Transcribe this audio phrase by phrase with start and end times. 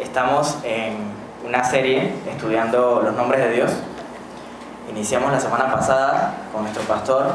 [0.00, 0.96] Estamos en
[1.46, 3.70] una serie estudiando los nombres de Dios.
[4.90, 7.32] Iniciamos la semana pasada con nuestro pastor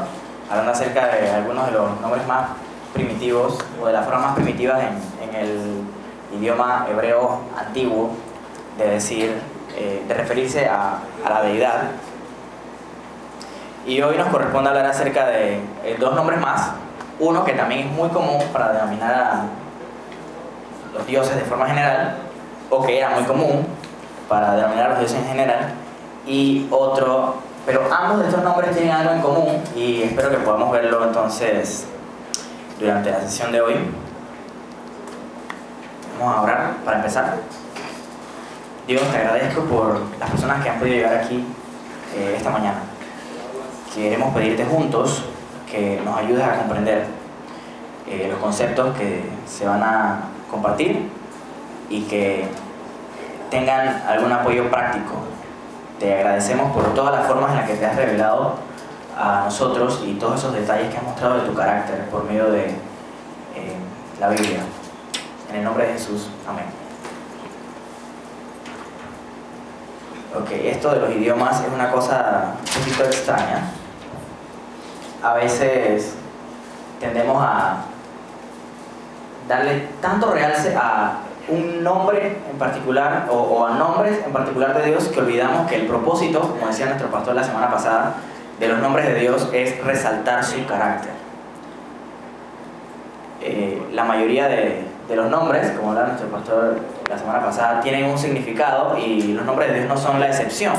[0.50, 2.48] hablando acerca de algunos de los nombres más
[2.92, 5.84] primitivos o de las formas más primitivas en, el
[6.36, 8.10] idioma hebreo antiguo
[8.78, 9.40] de decir,
[9.76, 10.98] eh, de referirse a,
[11.28, 11.82] la deidad.
[13.86, 16.72] Y hoy nos corresponde hablar acerca de eh, dos nombres más.
[17.20, 19.44] Uno que también es muy común para denominar a
[20.92, 22.25] los dioses de forma general,
[22.70, 23.66] o que era muy común
[24.28, 25.74] para denominar a los dioses en general,
[26.26, 30.72] y otro, pero ambos de estos nombres tienen algo en común y espero que podamos
[30.72, 31.86] verlo entonces
[32.80, 33.74] durante la sesión de hoy.
[36.18, 37.36] Vamos a orar para empezar.
[38.86, 41.44] Dios, te agradezco por las personas que han podido llegar aquí
[42.16, 42.78] eh, esta mañana.
[43.94, 45.24] Queremos pedirte juntos
[45.70, 47.06] que nos ayudes a comprender
[48.06, 51.08] eh, los conceptos que se van a compartir
[51.88, 52.48] y que
[53.50, 55.14] tengan algún apoyo práctico.
[55.98, 58.54] Te agradecemos por todas las formas en las que te has revelado
[59.18, 62.66] a nosotros y todos esos detalles que has mostrado de tu carácter por medio de
[62.66, 63.76] eh,
[64.20, 64.60] la Biblia.
[65.50, 66.66] En el nombre de Jesús, amén.
[70.38, 73.70] Ok, esto de los idiomas es una cosa un poquito extraña.
[75.22, 76.14] A veces
[77.00, 77.78] tendemos a
[79.48, 85.08] darle tanto realce a un nombre en particular o, a nombres en particular de Dios
[85.08, 88.14] que olvidamos que el propósito, como decía nuestro pastor la semana pasada,
[88.58, 91.12] de los nombres de Dios es resaltar su carácter.
[93.42, 98.18] Eh, la mayoría de, los nombres, como hablaba nuestro pastor la semana pasada, tienen un
[98.18, 100.74] significado y los nombres de Dios no son la excepción.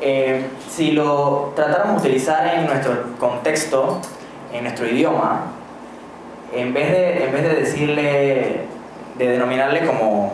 [0.00, 4.00] Eh, si lo tratáramos de utilizar en nuestro contexto,
[4.52, 5.42] en nuestro idioma,
[6.54, 8.60] en vez de, en vez de decirle,
[9.16, 10.32] de denominarle como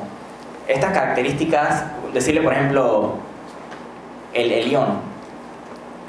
[0.67, 3.15] estas características, decirle por ejemplo
[4.35, 5.01] el Elión,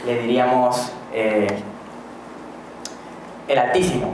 [0.06, 1.48] le diríamos eh,
[3.48, 4.14] el Altísimo,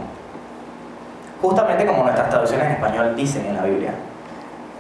[1.42, 3.92] justamente como nuestras traducciones en español dicen en la Biblia.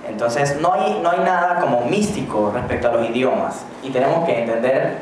[0.07, 3.65] Entonces no hay, no hay nada como místico respecto a los idiomas.
[3.81, 4.97] Y tenemos que entender,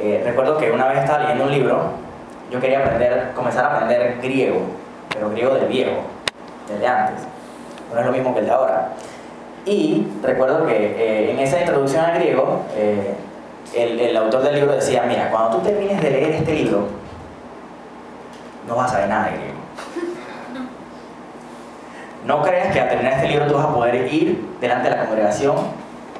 [0.00, 1.90] eh, recuerdo que una vez estaba leyendo un libro,
[2.50, 4.60] yo quería aprender, comenzar a aprender griego,
[5.12, 6.02] pero griego del viejo,
[6.68, 7.24] del antes.
[7.92, 8.88] No es lo mismo que el de ahora.
[9.64, 13.14] Y recuerdo que eh, en esa introducción al griego, eh,
[13.74, 16.88] el, el, autor del libro decía, mira, cuando tú termines de leer este libro,
[18.66, 19.52] no vas a saber nada de griego.
[22.26, 25.06] No creas que al terminar este libro tú vas a poder ir delante de la
[25.06, 25.56] congregación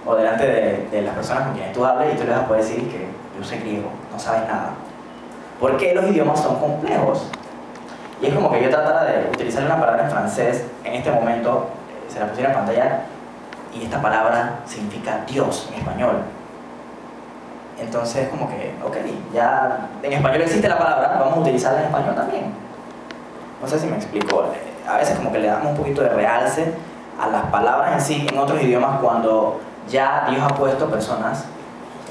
[0.04, 2.48] o delante de, de las personas con quienes tú hables y tú les vas a
[2.48, 3.06] poder decir que
[3.38, 4.70] yo sé griego, no sabes nada.
[5.60, 7.28] Porque los idiomas son complejos.
[8.22, 11.66] Y es como que yo tratara de utilizar una palabra en francés, en este momento
[12.08, 13.00] se la pusiera en pantalla,
[13.74, 16.22] y esta palabra significa Dios en español.
[17.80, 18.96] Entonces, como que, ok,
[19.34, 22.44] ya en español existe la palabra, vamos a utilizarla en español también.
[23.60, 24.44] No sé si me explico.
[24.88, 26.72] A veces como que le damos un poquito de realce
[27.20, 31.44] a las palabras en sí en otros idiomas cuando ya Dios ha puesto personas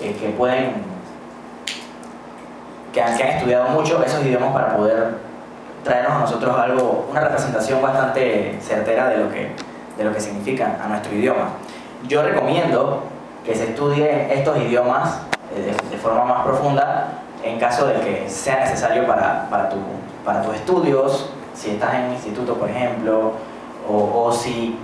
[0.01, 0.73] eh, que pueden,
[2.91, 5.30] que han estudiado mucho esos idiomas para poder
[5.83, 9.51] traernos a nosotros algo, una representación bastante certera de lo que,
[9.97, 11.49] de lo que significan a nuestro idioma.
[12.07, 13.03] Yo recomiendo
[13.45, 15.21] que se estudie estos idiomas
[15.55, 17.07] eh, de, forma más profunda
[17.43, 19.77] en caso de que sea necesario para, para, tu,
[20.23, 23.33] para tus estudios, si estás en un instituto, por ejemplo,
[23.89, 24.77] o, o si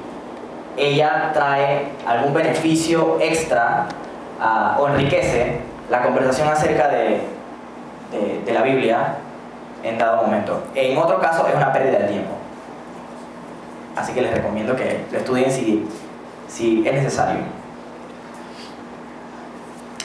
[0.76, 3.88] ella trae algún beneficio extra
[4.40, 5.60] uh, o enriquece
[5.90, 7.22] la conversación acerca de,
[8.12, 9.18] de, de la Biblia
[9.88, 10.64] en dado momento.
[10.76, 12.32] En otro caso es una pérdida de tiempo.
[13.96, 15.88] Así que les recomiendo que lo estudien si,
[16.48, 17.42] si es necesario.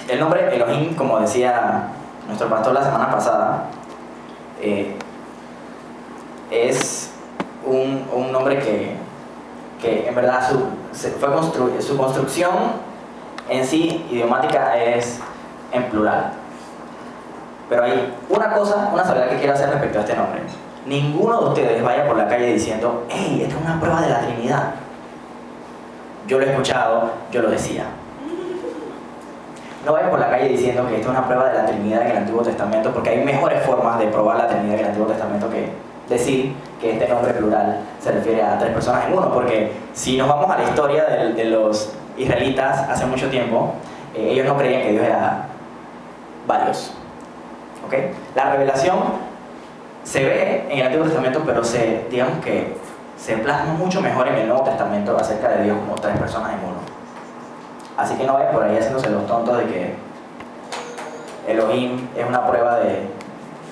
[0.09, 1.88] El nombre Elohim, como decía
[2.26, 3.65] nuestro pastor la semana pasada,
[4.60, 4.97] eh,
[6.50, 7.12] es
[7.64, 8.97] un, nombre que,
[9.81, 12.52] que en verdad su, fue su construcción
[13.49, 15.20] en sí idiomática es
[15.73, 16.32] en plural.
[17.72, 20.42] Pero hay una cosa, una salvedad que quiero hacer respecto a este nombre.
[20.84, 24.20] Ninguno de ustedes vaya por la calle diciendo, hey, esta es una prueba de la
[24.20, 24.74] Trinidad.
[26.26, 27.84] Yo lo he escuchado, yo lo decía.
[29.86, 32.10] No vayan por la calle diciendo que esto es una prueba de la Trinidad en
[32.10, 35.48] el Antiguo Testamento, porque hay mejores formas de probar la Trinidad en el Antiguo Testamento
[35.48, 35.70] que
[36.10, 40.28] decir que este nombre plural se refiere a tres personas en uno, porque si nos
[40.28, 43.72] vamos a la historia de, los israelitas hace mucho tiempo,
[44.14, 45.46] eh, ellos no creían que Dios era
[46.46, 46.92] varios.
[48.34, 48.99] La revelación
[50.05, 52.76] se ve en el Antiguo Testamento, pero se, digamos que
[53.17, 56.58] se plasma mucho mejor en el Nuevo Testamento acerca de Dios como tres personas en
[56.58, 56.79] uno.
[57.96, 59.94] Así que no vayan por ahí haciéndose los tontos de que
[61.46, 63.06] Elohim es una prueba de,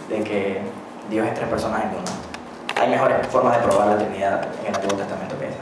[0.08, 0.60] de que
[1.08, 2.80] Dios es tres personas en uno.
[2.80, 5.56] Hay mejores formas de probar la Trinidad en el Antiguo Testamento que esa.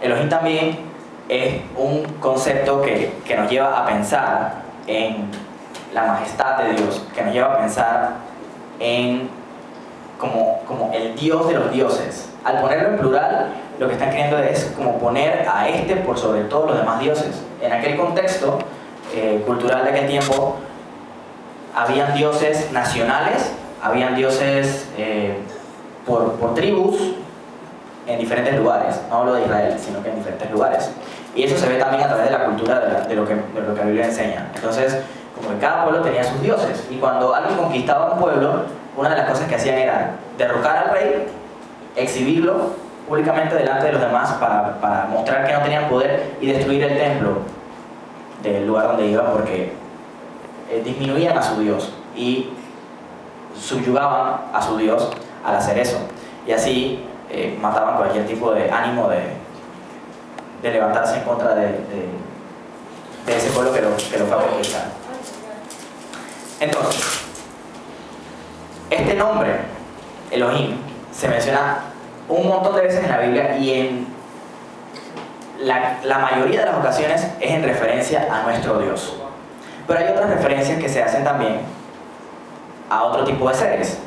[0.00, 0.78] Elohim también
[1.28, 4.54] es un concepto que, que nos lleva a pensar
[4.86, 5.28] en
[5.92, 8.10] la majestad de Dios, que nos lleva a pensar
[8.80, 9.28] en
[10.18, 12.28] como, como el Dios de los dioses.
[12.44, 13.48] Al ponerlo en plural,
[13.78, 17.42] lo que están queriendo es como poner a este por sobre todos los demás dioses.
[17.62, 18.58] En aquel contexto
[19.14, 20.56] eh, cultural de aquel tiempo,
[21.74, 23.52] habían dioses nacionales,
[23.82, 25.36] habían dioses eh,
[26.04, 26.96] por, por tribus
[28.06, 29.00] en diferentes lugares.
[29.08, 30.90] No hablo de Israel, sino que en diferentes lugares.
[31.34, 33.74] Y eso se ve también a través de la cultura de, lo, que, de lo
[33.74, 34.50] que la Biblia enseña.
[34.54, 34.98] Entonces,
[35.38, 36.86] como que cada pueblo tenía sus dioses.
[36.90, 38.62] Y cuando alguien conquistaba un pueblo,
[38.96, 41.26] una de las cosas que hacían era derrocar al rey,
[41.96, 42.72] exhibirlo
[43.08, 46.98] públicamente delante de los demás para, para mostrar que no tenían poder y destruir el
[46.98, 47.38] templo
[48.42, 49.72] del lugar donde iban porque
[50.70, 52.50] eh, disminuían a su Dios y
[53.58, 55.10] subyugaban a su Dios
[55.44, 55.98] al hacer eso.
[56.46, 59.20] Y así eh, mataban cualquier tipo de ánimo de,
[60.62, 64.97] de levantarse en contra de, de, ese pueblo que lo, que lo fue a conquistar.
[66.60, 67.24] Entonces,
[68.90, 69.52] este nombre,
[70.30, 70.76] Elohim,
[71.12, 71.80] se menciona
[72.28, 74.06] un montón de veces en la Biblia y en
[75.60, 79.16] la, mayoría de las ocasiones es en referencia a nuestro Dios.
[79.86, 81.60] Pero hay otras referencias que se hacen también
[82.90, 83.98] a otro tipo de seres.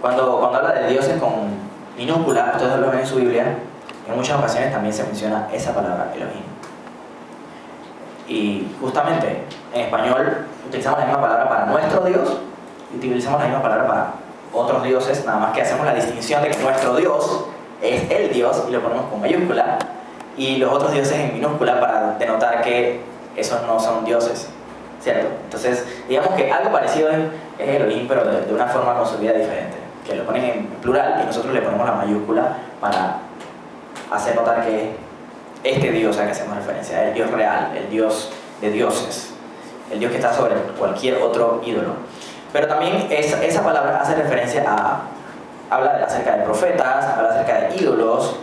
[0.00, 1.30] Cuando, cuando habla de dioses con
[1.96, 3.58] minúscula, ustedes lo ven en su Biblia,
[4.08, 6.42] en muchas ocasiones también se menciona esa palabra, Elohim.
[8.26, 9.44] Y justamente
[9.74, 12.38] en español utilizamos la misma palabra para nuestro Dios
[12.92, 14.12] y utilizamos la misma palabra para
[14.52, 17.44] otros dioses, nada más que hacemos la distinción de que nuestro Dios
[17.80, 19.78] es el Dios y lo ponemos con mayúscula
[20.36, 23.00] y los otros dioses en minúscula para denotar que
[23.36, 24.48] esos no son dioses,
[25.00, 25.28] ¿cierto?
[25.44, 27.18] Entonces, digamos que algo parecido es,
[27.58, 29.76] es Elohim, pero de, una forma construida diferente,
[30.06, 33.18] que lo ponen en plural y nosotros le ponemos la mayúscula para
[34.10, 34.94] hacer notar que
[35.64, 38.30] este Dios al que hacemos referencia, el Dios real, el Dios
[38.60, 39.31] de dioses,
[39.92, 41.92] el Dios que está sobre cualquier otro ídolo.
[42.52, 45.02] Pero también esa, palabra hace referencia a,
[45.70, 48.36] habla acerca de profetas, habla acerca de ídolos.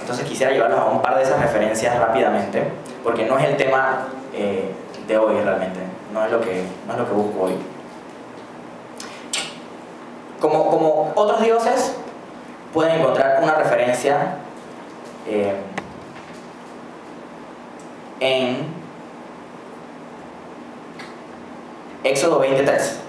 [0.00, 2.70] Entonces quisiera llevarlos a un par de esas referencias rápidamente,
[3.02, 4.72] porque no es el tema eh,
[5.06, 5.80] de hoy realmente,
[6.12, 7.56] no es lo que, no es lo que busco hoy.
[10.40, 11.96] Como, como otros dioses,
[12.72, 14.36] pueden encontrar una referencia
[15.26, 15.54] eh,
[18.20, 18.85] en
[22.06, 23.00] Éxodo 23.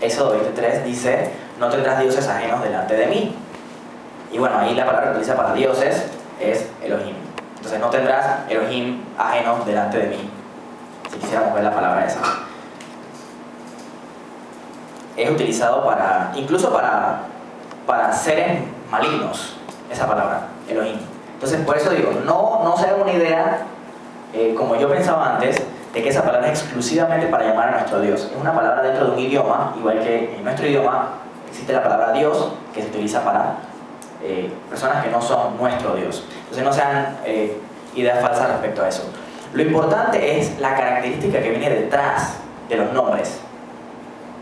[0.00, 3.34] Éxodo 23 dice, no tendrás dioses ajenos delante de mí.
[4.30, 6.06] Y bueno, ahí la palabra que utiliza para dioses
[6.38, 7.16] es Elohim.
[7.56, 10.30] Entonces no tendrás Elohim ajenos delante de mí.
[11.10, 12.20] Si quisiéramos ver la palabra esa.
[15.16, 17.22] Es utilizado para, incluso para,
[17.88, 19.56] para seres malignos,
[19.90, 20.98] esa palabra, Elohim.
[21.34, 23.58] Entonces por eso digo, no, no se hagan una idea,
[24.32, 28.00] eh, como yo pensaba antes, de que esa palabra es exclusivamente para llamar a nuestro
[28.00, 28.28] Dios.
[28.30, 31.08] Es una palabra dentro de un idioma, igual que en nuestro idioma
[31.48, 33.56] existe la palabra Dios, que se utiliza para
[34.22, 36.24] eh, personas que no son nuestro Dios.
[36.40, 37.58] Entonces no sean eh,
[37.94, 39.04] ideas falsas respecto a eso.
[39.52, 42.34] Lo importante es la característica que viene detrás
[42.68, 43.40] de los nombres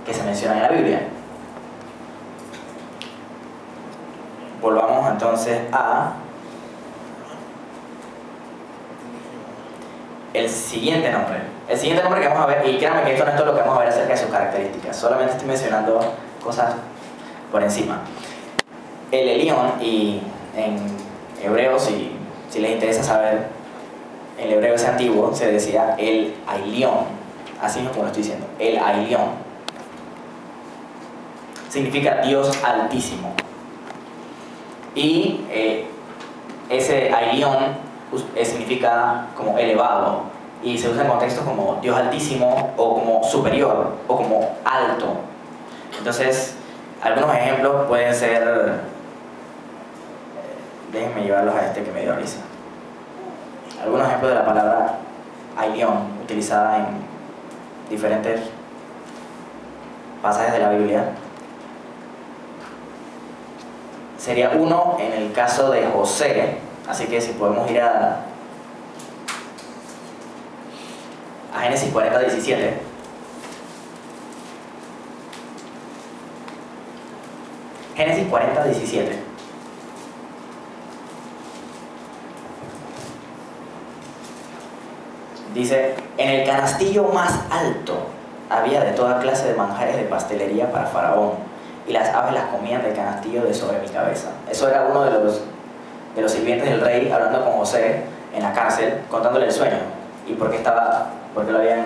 [0.05, 1.01] que se mencionan en la Biblia.
[4.65, 6.15] Volvamos entonces a
[10.33, 11.37] el siguiente nombre.
[11.69, 13.55] El siguiente nombre que vamos a ver, y créanme que esto no es todo lo
[13.55, 16.01] que vamos a ver acerca de sus características, solamente estoy mencionando
[16.43, 16.77] cosas
[17.53, 18.01] por encima.
[19.11, 20.23] El Elión, y
[20.57, 20.79] en
[21.43, 22.17] hebreo, si,
[22.49, 23.49] si les interesa saber,
[24.39, 27.01] el hebreo ese antiguo se decía el Ailión,
[27.61, 29.27] así es como lo estoy diciendo, el Ailión.
[31.69, 33.35] Significa Dios altísimo.
[34.95, 35.87] Y eh,
[36.69, 37.57] ese Ailión
[38.35, 40.23] eh, significa como elevado
[40.63, 45.17] y se usa en contextos como Dios altísimo o como superior o como alto.
[45.99, 46.57] Entonces,
[47.03, 48.73] algunos ejemplos pueden ser, eh,
[50.93, 52.39] déjenme llevarlos a este que me dio risa.
[53.83, 54.99] Algunos ejemplos de la palabra
[55.57, 56.87] Ailion utilizada en
[57.91, 58.41] diferentes
[60.23, 61.05] pasajes de la Biblia.
[64.25, 66.57] Sería uno en el caso de José,
[66.89, 68.25] Así que si podemos ir a,
[71.55, 72.75] a Génesis 40, 17.
[77.95, 79.23] Génesis 40, 17.
[85.53, 88.07] Dice, en el canastillo más alto
[88.49, 91.54] había de toda clase de manjares de pastelería para Faraón,
[91.87, 94.29] y las aves las comían del canastillo de sobre mi cabeza.
[94.51, 95.43] Eso era uno de los,
[96.15, 99.79] de los sirvientes del rey hablando con José en la cárcel, contándole el sueño
[100.27, 101.85] y por qué, estaba, por qué lo habían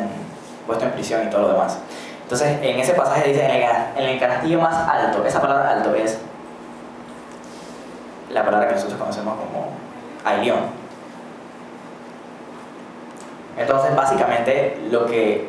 [0.67, 1.79] puesto en prisión y todo lo demás.
[2.23, 6.19] Entonces, en ese pasaje dice, en el, canastillo más alto, esa palabra alto es
[8.31, 9.71] la palabra que nosotros conocemos como
[10.25, 10.59] Ailión.
[13.57, 15.49] Entonces, básicamente, lo que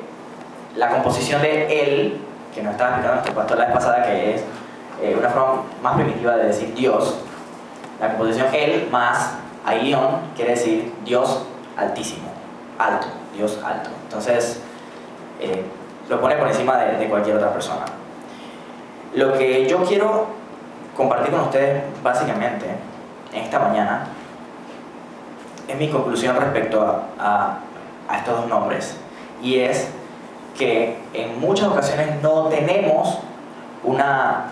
[0.75, 2.21] la composición de él,
[2.53, 4.43] que nos estaba explicando nuestro pastor la vez pasada, que es
[5.01, 7.19] eh, una forma más primitiva de decir Dios,
[7.99, 11.43] la composición él más Ailión quiere decir Dios
[11.77, 12.29] altísimo,
[12.77, 13.89] alto, Dios alto.
[14.03, 14.61] Entonces,
[15.39, 15.63] eh,
[16.09, 17.85] lo pone por encima de, cualquier otra persona.
[19.13, 20.27] Lo que yo quiero
[20.95, 22.65] compartir con ustedes básicamente
[23.31, 24.07] en esta mañana
[25.67, 27.59] es mi conclusión respecto a,
[28.17, 28.97] estos dos nombres
[29.41, 29.87] y es
[30.59, 33.19] que en muchas ocasiones no tenemos
[33.83, 34.47] una,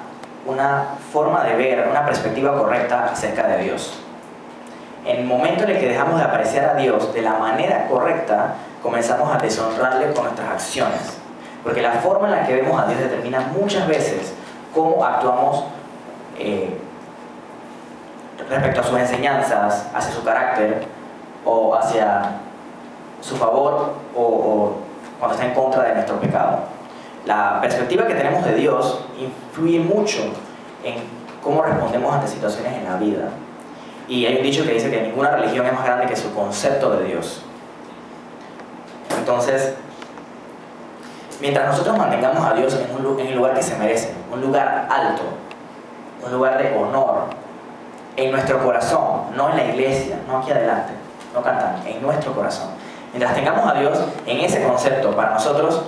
[0.45, 3.99] una forma de ver, una perspectiva correcta acerca de Dios.
[5.05, 8.55] En el momento en el que dejamos de apreciar a Dios de la manera correcta,
[8.81, 11.17] comenzamos a deshonrarle con nuestras acciones.
[11.61, 14.33] Porque la forma en la que vemos a Dios determina muchas veces
[14.73, 15.65] cómo actuamos
[16.39, 16.77] eh,
[18.49, 20.85] respecto a sus enseñanzas, hacia su carácter
[21.43, 22.31] o hacia
[23.19, 24.86] su favor o, o
[25.19, 26.59] cuando está en contra de nuestro pecado.
[27.25, 30.19] La perspectiva que tenemos de Dios influye mucho
[30.83, 30.95] en
[31.43, 33.29] cómo respondemos ante situaciones en la vida.
[34.07, 36.91] Y hay un dicho que dice que ninguna religión es más grande que su concepto
[36.91, 37.41] de Dios.
[39.17, 39.75] Entonces,
[41.41, 45.23] mientras nosotros mantengamos a Dios en, un, lugar que se merece, un lugar alto,
[46.25, 47.25] un lugar de honor,
[48.15, 50.93] en nuestro corazón, no en la iglesia, no aquí adelante,
[51.33, 52.69] no cantando, en nuestro corazón.
[53.17, 53.97] Mientras tengamos a Dios
[54.27, 55.81] en ese concepto para nosotros,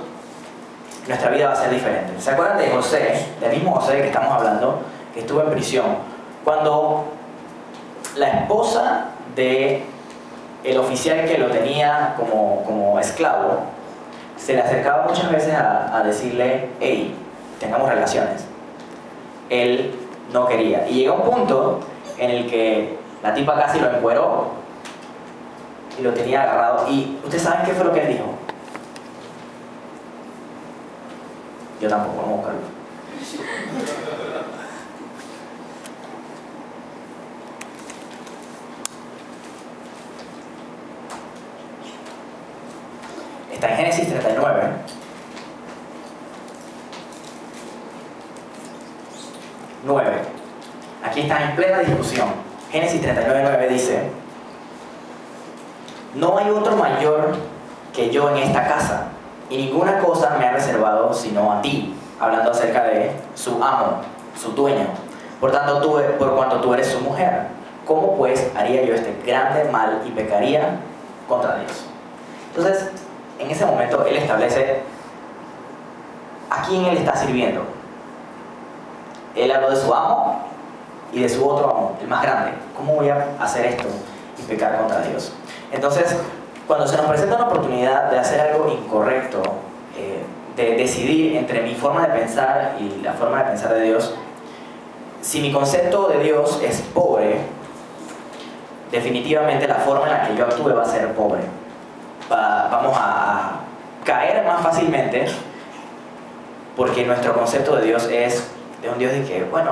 [1.07, 2.19] nuestra vida va a ser diferente.
[2.19, 4.79] ¿Se acuerdan de José, del mismo José que estamos hablando,
[5.13, 5.85] que estuvo en prisión?
[6.43, 7.03] Cuando
[8.15, 9.83] la esposa de
[10.63, 13.59] el oficial que lo tenía como, como esclavo
[14.35, 17.15] se le acercaba muchas veces a, decirle, hey,
[17.59, 18.43] tengamos relaciones.
[19.51, 19.93] Él
[20.33, 20.87] no quería.
[20.89, 21.81] Y llegó un punto
[22.17, 24.58] en el que la tipa casi lo encueró
[25.99, 26.89] y lo tenía agarrado.
[26.89, 28.25] ¿Y ustedes saben qué fue lo que él dijo?
[31.81, 32.59] Yo tampoco, vamos a buscarlo.
[43.51, 44.61] Está en Génesis 39.
[49.85, 50.11] Nueve.
[51.03, 52.29] Aquí está en plena discusión.
[52.71, 54.18] Génesis 39, 9 dice,
[56.15, 57.35] no hay otro mayor
[57.93, 59.07] que yo en esta casa,
[59.49, 64.01] y ninguna cosa me ha reservado sino a ti, hablando acerca de su amo,
[64.39, 64.87] su dueño.
[65.39, 67.47] Por tanto, tú, por cuanto tú eres su mujer,
[67.85, 70.79] ¿cómo pues haría yo este grande mal y pecaría
[71.27, 71.85] contra Dios?
[72.55, 72.89] Entonces,
[73.39, 74.81] en ese momento él establece
[76.49, 77.63] a quién él está sirviendo.
[79.35, 80.41] Él habló de su amo
[81.13, 82.51] y de su otro amo, el más grande.
[82.75, 83.87] ¿Cómo voy a hacer esto
[84.39, 85.33] y pecar contra Dios?
[85.71, 86.15] Entonces,
[86.67, 89.41] cuando se nos presenta una oportunidad de hacer algo incorrecto,
[89.97, 90.23] eh,
[90.55, 94.15] de decidir entre mi forma de pensar y la forma de pensar de Dios,
[95.21, 97.37] si mi concepto de Dios es pobre,
[98.91, 101.41] definitivamente la forma en la que yo actúe va a ser pobre
[102.29, 103.59] vamos a
[104.03, 105.25] caer más fácilmente
[106.75, 108.47] porque nuestro concepto de Dios es
[108.81, 109.71] de un Dios de que, bueno,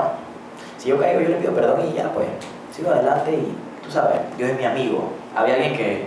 [0.78, 2.28] si yo caigo yo le pido perdón y ya pues
[2.76, 3.56] sigo adelante y
[3.88, 5.14] tú sabes, Dios es mi amigo.
[5.36, 6.02] Había alguien que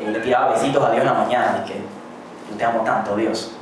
[0.00, 1.78] eh, le tiraba besitos a Dios en la mañana y que
[2.50, 3.52] yo te amo tanto Dios.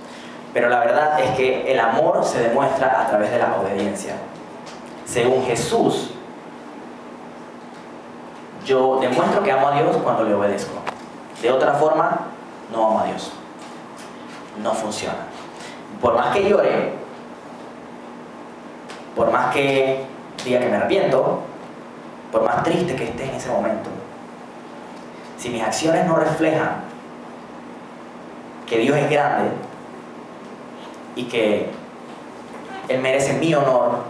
[0.53, 4.15] Pero la verdad es que el amor se demuestra a través de la obediencia.
[5.05, 6.11] Según Jesús,
[8.65, 10.75] yo demuestro que amo a Dios cuando le obedezco.
[11.41, 12.27] De otra forma,
[12.73, 13.33] no amo a Dios.
[14.63, 15.19] No funciona.
[16.01, 16.93] Por más que llore,
[19.15, 20.05] por más que
[20.45, 21.43] diga que me arrepiento,
[22.31, 23.91] por más triste que esté en ese momento,
[25.39, 26.83] si mis acciones no reflejan
[28.67, 29.51] que Dios es grande
[31.17, 31.71] y que
[32.89, 34.05] Él merece mi honor,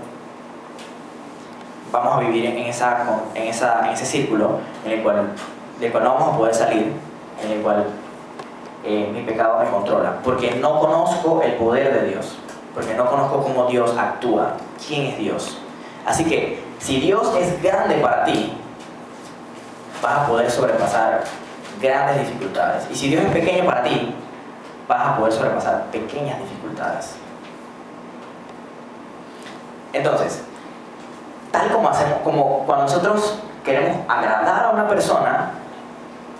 [1.92, 5.32] vamos a vivir en ese círculo en el cual,
[5.80, 6.92] del cual no vamos a poder salir,
[7.44, 7.86] en el cual
[8.84, 12.36] eh, mi pecado me controla, porque no conozco el poder de Dios,
[12.74, 14.54] porque no conozco cómo Dios actúa,
[14.86, 15.58] quién es Dios.
[16.06, 18.52] Así que si Dios es grande para ti,
[20.02, 21.24] vas a poder sobrepasar
[21.80, 22.86] grandes dificultades.
[22.90, 24.14] Y si Dios es pequeño para ti,
[24.88, 27.14] vas a poder sobrepasar pequeñas dificultades.
[29.92, 30.42] Entonces,
[31.52, 35.50] tal como hacemos, como cuando nosotros queremos agradar a una persona,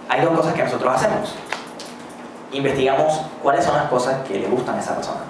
[0.09, 1.35] hay dos cosas que nosotros hacemos.
[2.53, 5.21] Investigamos cuáles son las cosas que le gustan a esa persona.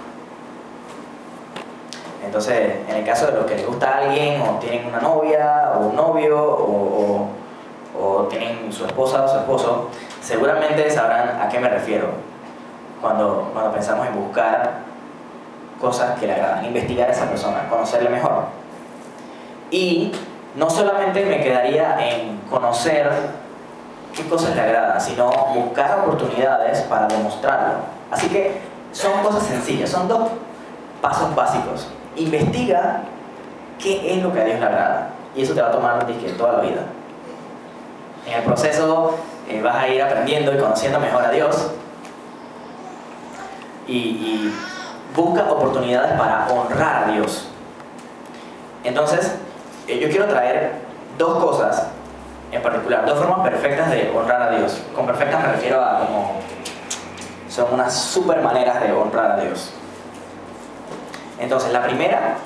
[2.30, 5.72] Entonces, en el caso de los que le gusta a alguien, o tienen una novia,
[5.74, 7.26] o un novio, o,
[8.00, 9.88] o tienen su esposa o su esposo,
[10.22, 12.06] seguramente sabrán a qué me refiero
[13.00, 14.74] cuando, cuando pensamos en buscar
[15.80, 18.44] cosas que le agradan, investigar a esa persona, conocerle mejor.
[19.72, 20.12] Y
[20.54, 23.10] no solamente me quedaría en conocer
[24.14, 27.78] qué cosas le agradan, sino buscar oportunidades para demostrarlo.
[28.08, 28.60] Así que
[28.92, 30.30] son cosas sencillas, son dos
[31.02, 31.88] pasos básicos.
[32.16, 33.02] Investiga
[33.78, 35.10] qué es lo que a Dios le agrada.
[35.34, 36.82] Y eso te va a tomar toda la vida.
[38.26, 39.16] En el proceso
[39.48, 41.70] eh, vas a ir aprendiendo y conociendo mejor a Dios.
[43.86, 44.52] y
[45.14, 47.48] busca oportunidades para honrar a Dios.
[48.84, 49.36] Entonces,
[49.88, 50.74] eh, yo quiero traer
[51.18, 51.88] dos cosas
[52.52, 54.80] en particular, dos formas perfectas de honrar a Dios.
[54.94, 56.40] Con perfectas me refiero a como
[57.48, 59.72] son unas super maneras de honrar a Dios.
[61.40, 62.36] Entonces, la primera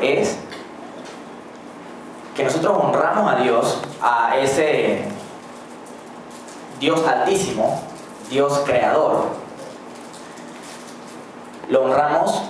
[0.00, 0.36] es
[2.34, 5.04] que nosotros honramos a Dios, a ese
[6.80, 7.80] Dios altísimo,
[8.28, 9.26] Dios creador.
[11.68, 12.42] Lo honramos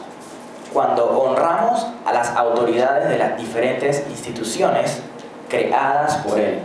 [0.73, 5.03] cuando honramos a las autoridades de las diferentes instituciones
[5.51, 6.63] creadas por Él.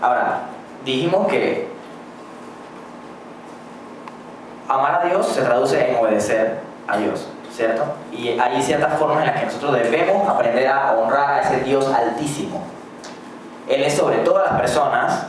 [0.00, 0.42] Ahora,
[0.84, 1.75] dijimos que
[4.68, 7.84] amar a Dios se traduce en obedecer a Dios, ¿cierto?
[8.12, 11.86] Y hay ciertas formas en las que nosotros debemos aprender a honrar a ese Dios
[11.92, 12.62] altísimo.
[13.68, 15.26] Él es sobre todas las personas,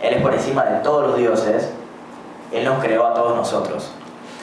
[0.00, 1.70] Él es por encima de todos los dioses,
[2.52, 3.92] Él nos creó a todos nosotros.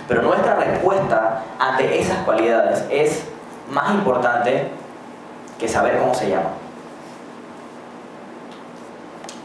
[0.08, 3.26] Pero nuestra respuesta ante esas cualidades es
[3.70, 4.70] más importante
[5.60, 6.52] que saber cómo se llama.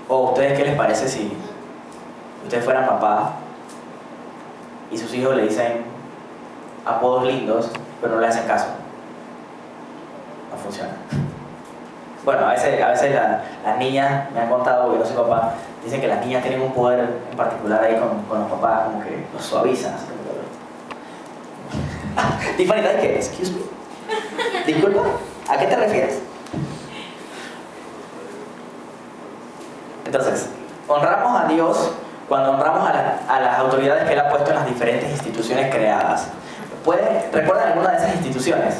[0.08, 1.36] ¿O ustedes qué les parece si
[2.44, 3.32] ustedes fueran papá
[4.92, 5.84] y sus hijos le dicen
[6.84, 8.66] apodos lindos, pero no le hacen caso?
[10.50, 10.92] No funciona.
[12.24, 13.12] Bueno, a veces, a veces
[13.64, 16.72] las niñas, me han contado, porque no soy papá, dicen que las niñas tienen un
[16.72, 19.94] poder en particular ahí con, con los papás, como que los suavizan.
[22.56, 23.16] Tiffany, ¿sabes qué?
[23.16, 23.60] Excuse me.
[24.72, 25.02] Disculpa,
[25.48, 26.20] ¿a qué te refieres?
[30.06, 30.48] Entonces,
[30.86, 31.90] honramos a Dios
[32.32, 36.28] cuando honramos a, las autoridades que Él ha puesto en las diferentes instituciones creadas.
[37.30, 38.76] ¿Recuerdan alguna de esas instituciones?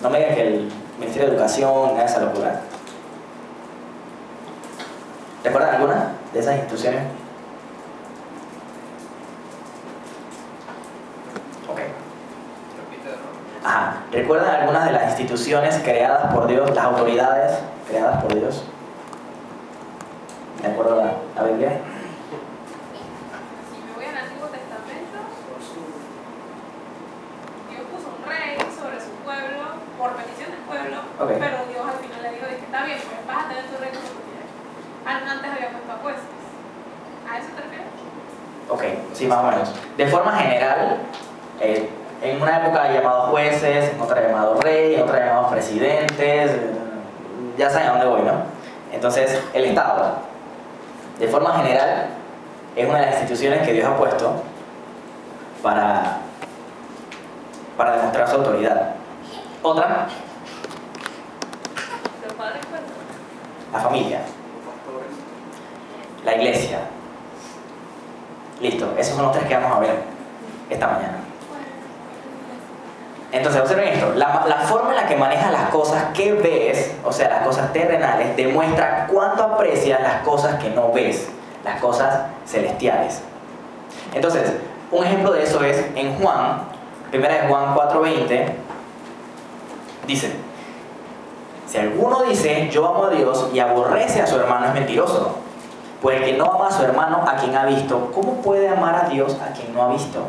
[0.00, 2.60] No me digan que el Ministerio de Educación, nada esa locura.
[5.42, 7.02] ¿Recuerdan alguna de esas instituciones?
[14.12, 18.62] ¿Recuerdan algunas de las instituciones creadas por Dios, las autoridades creadas por Dios?
[20.62, 21.78] ¿De acuerdo a la, Biblia?
[23.70, 25.18] Si me voy al Antiguo Testamento,
[27.70, 30.50] Dios puso un rey sobre su pueblo por petición
[31.18, 34.48] pero Dios al final le dijo, que está bien, pues vas a tener tu quieras.
[35.04, 36.22] Antes había puesto a jueces.
[37.28, 37.86] ¿A eso te refieres?
[38.68, 39.74] Ok, sí, más o menos.
[39.96, 40.98] De forma general,
[41.60, 41.90] eh,
[42.22, 46.52] en una época llamado jueces, en otra llamado rey, en otra llamado presidentes,
[47.56, 48.32] ya saben a dónde voy, ¿no?
[48.92, 50.18] Entonces, el Estado,
[51.18, 52.06] de forma general,
[52.76, 54.42] es una de las instituciones que Dios ha puesto
[55.62, 56.18] para,
[57.76, 58.94] para demostrar su autoridad.
[59.62, 60.06] Otra,
[63.72, 64.20] la familia,
[66.24, 66.80] la iglesia.
[68.60, 70.02] Listo, esos son los tres que vamos a ver
[70.68, 71.18] esta mañana.
[73.30, 77.12] Entonces, observen esto, la, la, forma en la que manejas las cosas que ves, o
[77.12, 81.28] sea, las cosas terrenales, demuestra cuánto aprecias las cosas que no ves,
[81.62, 83.20] las cosas celestiales.
[84.14, 84.50] Entonces,
[84.90, 86.62] un ejemplo de eso es en Juan,
[87.10, 88.46] primera de Juan 4:20,
[90.06, 90.32] dice,
[91.68, 95.36] si alguno dice, yo amo a Dios y aborrece a su hermano, es mentiroso.
[96.00, 99.04] Pues el que no ama a su hermano a quien ha visto, ¿cómo puede amar
[99.04, 100.20] a Dios a quien no ha visto?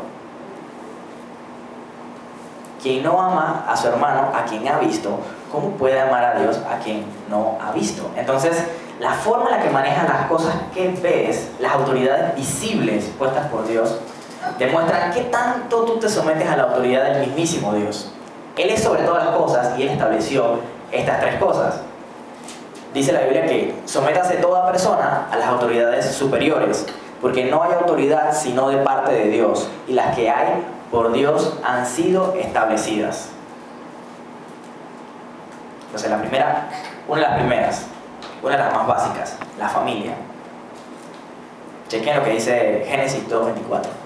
[2.82, 5.18] Quien no ama a su hermano, a quien ha visto,
[5.50, 8.10] ¿cómo puede amar a Dios a quien no ha visto?
[8.16, 8.64] Entonces,
[8.98, 13.66] la forma en la que manejas las cosas que ves, las autoridades visibles puestas por
[13.66, 13.96] Dios,
[14.58, 18.12] demuestran qué tanto tú te sometes a la autoridad del mismísimo Dios.
[18.56, 20.58] Él es sobre todas las cosas y Él estableció
[20.92, 21.80] estas tres cosas.
[22.92, 26.86] Dice la Biblia que sométase toda persona a las autoridades superiores,
[27.20, 31.58] porque no hay autoridad sino de parte de Dios, y las que hay por Dios
[31.64, 33.28] han sido establecidas.
[35.86, 36.68] Entonces, la primera,
[37.08, 37.86] una de las primeras,
[38.42, 40.14] una de las más básicas, la familia.
[41.88, 43.99] Chequen lo que dice Génesis 2.24.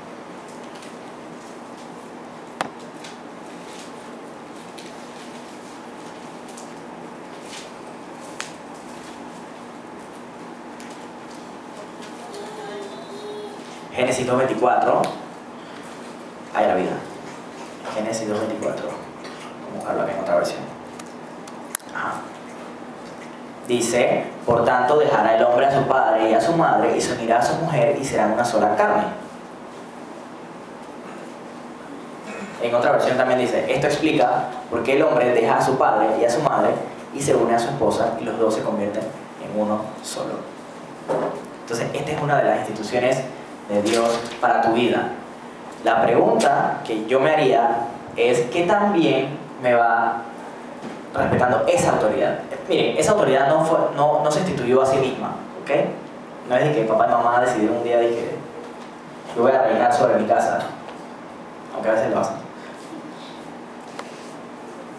[14.05, 15.03] Génesis 2.24.
[16.55, 16.91] Hay la vida.
[17.95, 18.35] Génesis 2.24.
[18.35, 20.61] Vamos a buscarlo aquí en otra versión.
[23.67, 27.15] Dice, por tanto dejará el hombre a su padre y a su madre y se
[27.15, 29.05] unirá a su mujer y serán una sola carne.
[32.61, 36.09] En otra versión también dice, esto explica por qué el hombre deja a su padre
[36.21, 36.73] y a su madre
[37.15, 39.05] y se une a su esposa y los dos se convierten
[39.43, 40.35] en uno solo.
[41.63, 43.23] Entonces, esta es una de las instituciones
[43.69, 45.11] de Dios para tu vida.
[45.85, 50.23] La pregunta que yo me haría es, ¿qué tan bien me va
[51.15, 52.39] respetando esa autoridad?
[52.69, 55.71] Miren, esa autoridad no, fue, no, no se instituyó a sí misma, ¿ok?
[56.49, 58.37] No es de que papá y mamá decidieron un día de que
[59.37, 60.61] yo voy a reinar sobre mi casa,
[61.75, 62.37] aunque a veces lo hacen.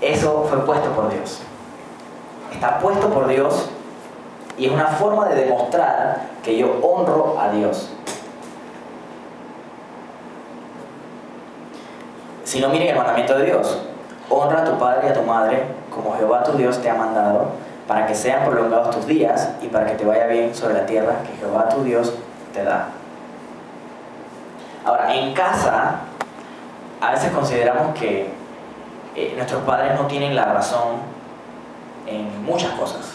[0.01, 1.41] Eso fue puesto por Dios.
[2.51, 3.69] Está puesto por Dios
[4.58, 7.89] y es una forma de demostrar que yo honro a Dios.
[12.45, 13.79] Si no miren el mandamiento de Dios,
[14.29, 17.47] honra a tu padre y a tu madre como Jehová tu Dios te ha mandado,
[17.88, 21.15] para que sean prolongados tus días y para que te vaya bien sobre la tierra
[21.23, 22.13] que Jehová tu Dios
[22.53, 22.89] te da.
[24.86, 26.01] Ahora, en casa,
[27.01, 28.29] a veces consideramos que
[29.15, 30.97] eh, nuestros padres no tienen la razón
[32.05, 33.13] en muchas cosas.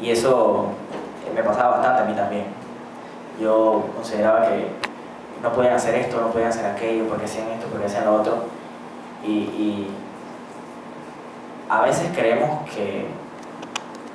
[0.00, 0.68] Y eso
[1.26, 2.46] eh, me pasaba bastante a mí también.
[3.38, 4.68] Yo consideraba que
[5.44, 8.44] no pueden hacer esto, no pueden hacer aquello, porque hacían esto, porque hacían lo otro.
[9.22, 9.88] Y,
[11.68, 13.06] a veces creemos que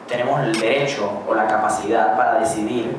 [0.07, 2.95] tenemos el derecho o la capacidad para decidir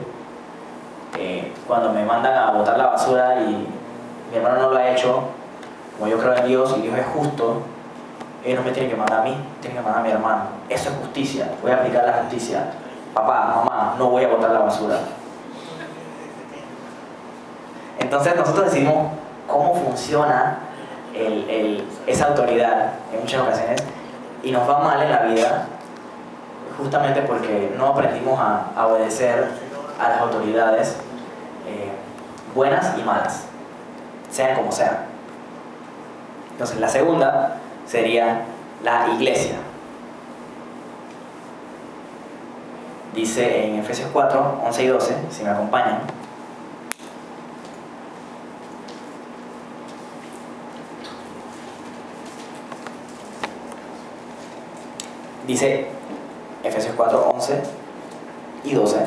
[1.16, 3.66] eh, cuando me mandan a botar la basura y
[4.30, 5.22] mi hermano no lo ha hecho,
[5.96, 7.62] como yo creo en Dios y Dios es justo,
[8.44, 10.42] él no me tiene que mandar a mí, tiene que mandar a mi hermano.
[10.68, 12.72] Eso es justicia, voy a aplicar la justicia.
[13.14, 14.98] Papá, mamá, no voy a botar la basura.
[18.00, 19.12] Entonces nosotros decidimos
[19.46, 20.58] cómo funciona
[22.06, 23.82] esa autoridad en muchas ocasiones
[24.42, 25.66] y nos va mal en la vida
[26.78, 29.48] justamente porque no aprendimos a, obedecer
[30.00, 30.96] a las autoridades
[31.68, 31.90] eh,
[32.54, 33.44] buenas y malas,
[34.30, 34.96] sean como sean.
[36.52, 38.44] Entonces la segunda sería
[38.82, 39.56] la iglesia.
[43.14, 45.98] Dice en Efesios 4, 11 y 12, si me acompañan,
[55.50, 55.84] Dice
[56.62, 57.60] Efesios 4, 11
[58.62, 58.98] y 12.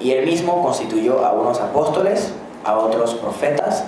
[0.00, 2.32] Y él mismo constituyó a unos apóstoles,
[2.64, 3.84] a otros profetas,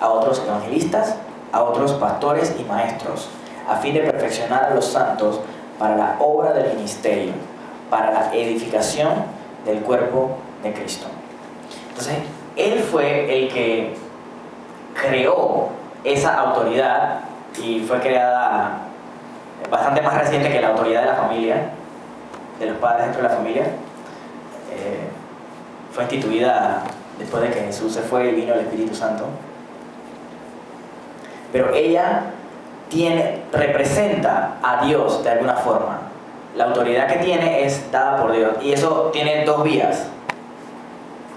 [0.00, 1.16] a otros evangelistas,
[1.52, 3.28] a otros pastores y maestros,
[3.68, 5.40] a fin de perfeccionar a los santos
[5.78, 7.34] para la obra del ministerio,
[7.90, 9.12] para la edificación
[9.66, 11.06] del cuerpo de Cristo.
[11.90, 12.16] Entonces,
[12.56, 13.94] él fue el que
[14.94, 15.68] creó
[16.02, 17.20] esa autoridad
[17.62, 18.93] y fue creada
[19.70, 21.56] bastante más reciente que la autoridad de la familia,
[22.58, 23.62] de los padres dentro de la familia.
[23.62, 25.08] Eh,
[25.92, 26.82] fue instituida
[27.18, 29.26] después de que Jesús se fue y vino el Espíritu Santo.
[31.52, 32.22] Pero ella
[32.88, 35.98] tiene, representa a Dios de alguna forma.
[36.56, 38.54] La autoridad que tiene es dada por Dios.
[38.62, 40.08] Y eso tiene dos vías.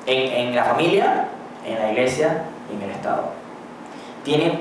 [0.05, 1.25] En, en la familia,
[1.65, 3.23] en la iglesia y en el Estado.
[4.23, 4.59] Tiene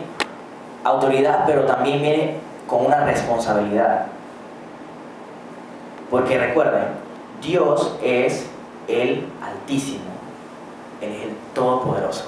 [0.85, 4.07] autoridad, pero también viene con una responsabilidad.
[6.11, 6.85] Porque recuerden,
[7.42, 8.46] Dios es
[8.88, 10.05] el Altísimo,
[11.00, 12.24] Él es el Todopoderoso.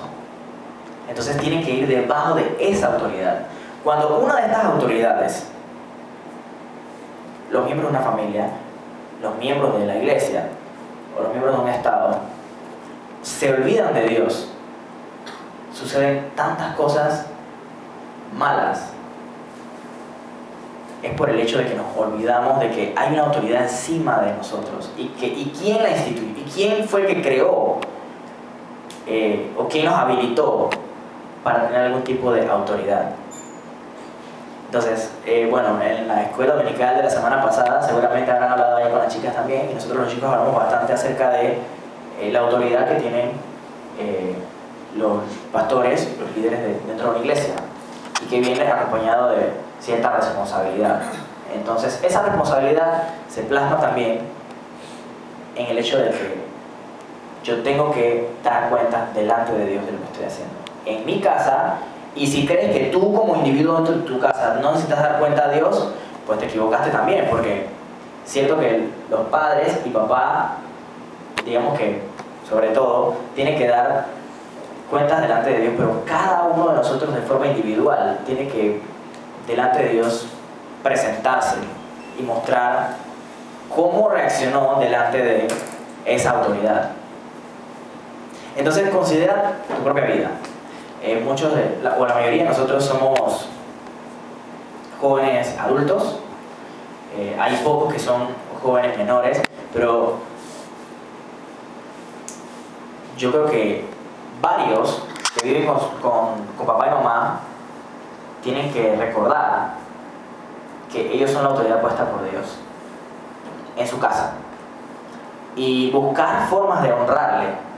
[1.09, 3.47] Entonces tienen que ir debajo de esa autoridad.
[3.83, 5.47] Cuando una de estas autoridades,
[7.51, 8.51] los miembros de una familia,
[9.23, 10.49] los miembros de la iglesia
[11.17, 12.19] o los miembros de un Estado,
[13.23, 14.51] se olvidan de Dios,
[15.73, 17.27] suceden tantas cosas
[18.37, 18.93] malas
[21.03, 24.33] es por el hecho de que nos olvidamos de que hay una autoridad encima de
[24.33, 27.79] nosotros y, que, y quién la instituyó, y quién fue el que creó
[29.07, 30.71] eh, o quién nos habilitó
[31.45, 33.13] para tener algún tipo de autoridad.
[34.67, 38.91] Entonces, eh, bueno, en la escuela dominical de la semana pasada seguramente habrán hablado ahí
[38.91, 41.59] con las chicas también y nosotros los chicos hablamos bastante acerca de
[42.21, 43.49] eh, la autoridad que tienen
[44.97, 47.55] los pastores, los líderes dentro de una iglesia
[48.23, 51.03] y que viene acompañado de cierta responsabilidad.
[51.55, 54.21] Entonces, esa responsabilidad se plasma también
[55.57, 56.49] en el hecho de que
[57.43, 60.55] yo tengo que dar cuenta delante de Dios de lo que estoy haciendo.
[60.85, 61.77] En mi casa,
[62.15, 65.47] y si crees que tú como individuo dentro de tu casa no necesitas dar cuenta
[65.47, 65.93] a Dios,
[66.27, 67.67] pues te equivocaste también, porque
[68.25, 70.57] cierto que los padres y papá,
[71.45, 72.03] digamos que
[72.49, 74.07] sobre todo, tienen que dar
[74.91, 78.81] cuentas delante de Dios, pero cada uno de nosotros de forma individual tiene que
[79.47, 80.27] delante de Dios
[80.83, 81.57] presentarse
[82.19, 82.97] y mostrar
[83.75, 85.49] cómo reaccionó delante de
[86.05, 86.91] esa autoridad.
[88.57, 90.31] Entonces considera tu propia vida.
[91.03, 93.49] Eh, muchos de, o la mayoría de nosotros somos
[95.01, 96.19] jóvenes adultos,
[97.17, 98.29] eh, hay pocos que son
[98.63, 99.41] jóvenes menores,
[99.73, 100.19] pero
[103.17, 103.98] yo creo que
[104.41, 105.03] varios
[105.35, 105.79] que viven con,
[106.57, 107.41] con papá y mamá
[108.43, 109.75] tienen que recordar
[110.91, 112.59] que ellos son la autoridad puesta por Dios
[113.77, 114.33] en su casa
[115.55, 117.69] y buscar formas de honrarle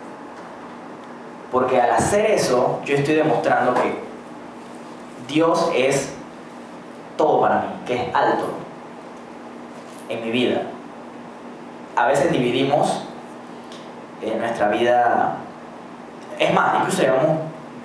[1.51, 3.99] porque al hacer eso, yo estoy demostrando que
[5.27, 6.13] Dios es
[7.17, 8.47] todo para mí, que es alto
[10.09, 10.63] en mi vida.
[11.97, 13.05] A veces dividimos
[14.23, 15.37] en nuestra vida,
[16.41, 17.39] es más, incluso llamamos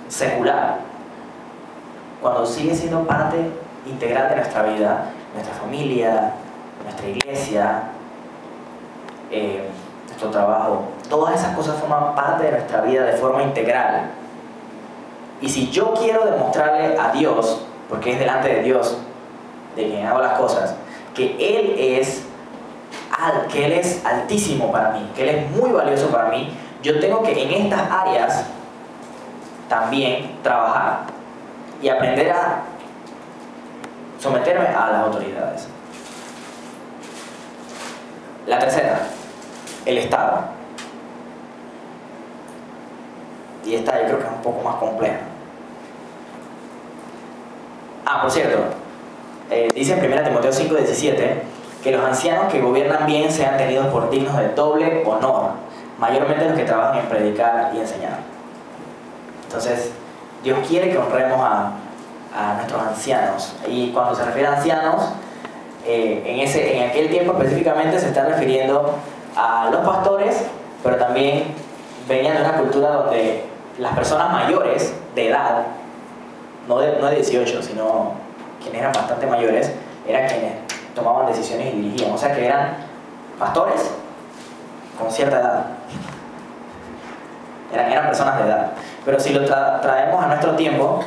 [0.08, 0.78] secular,
[2.22, 3.36] cuando sigue siendo parte
[3.84, 6.32] integral de nuestra vida, nuestra familia,
[6.82, 7.82] nuestra iglesia,
[9.30, 9.68] eh,
[10.06, 14.06] nuestro trabajo, todas esas cosas forman parte de nuestra vida de forma integral.
[15.42, 18.96] Y si yo quiero demostrarle a Dios, porque es delante de Dios
[19.76, 20.74] de quien hago las cosas,
[21.14, 22.24] que Él es,
[23.52, 26.50] que Él es altísimo para mí, que Él es muy valioso para mí,
[26.86, 28.44] yo tengo que en estas áreas
[29.68, 31.00] también trabajar
[31.82, 32.62] y aprender a
[34.20, 35.66] someterme a las autoridades.
[38.46, 39.00] La tercera,
[39.84, 40.44] el Estado.
[43.64, 45.18] Y esta yo creo que es un poco más compleja.
[48.04, 48.58] Ah, por cierto,
[49.50, 51.42] eh, dice en 1 Timoteo 5, 17
[51.82, 55.65] que los ancianos que gobiernan bien sean tenidos por dignos de doble honor,
[55.98, 58.18] mayormente los que trabajan en predicar y enseñar.
[59.44, 59.92] Entonces,
[60.42, 61.72] Dios quiere que honremos a,
[62.56, 63.54] nuestros ancianos.
[63.66, 65.08] Y cuando se refiere a ancianos,
[65.86, 68.94] eh, en, ese, en aquel tiempo específicamente se está refiriendo
[69.34, 70.44] a los pastores,
[70.82, 71.44] pero también
[72.06, 73.44] venían de una cultura donde
[73.78, 75.62] las personas mayores de edad,
[76.68, 78.12] no de, no de 18, sino
[78.60, 79.72] quienes eran bastante mayores,
[80.06, 80.52] eran quienes
[80.94, 82.12] tomaban decisiones y dirigían.
[82.12, 82.76] O sea que eran
[83.38, 83.92] pastores
[84.98, 85.66] con cierta edad.
[87.72, 88.70] Eran, eran personas de edad.
[89.04, 91.00] Pero si lo traemos a nuestro tiempo,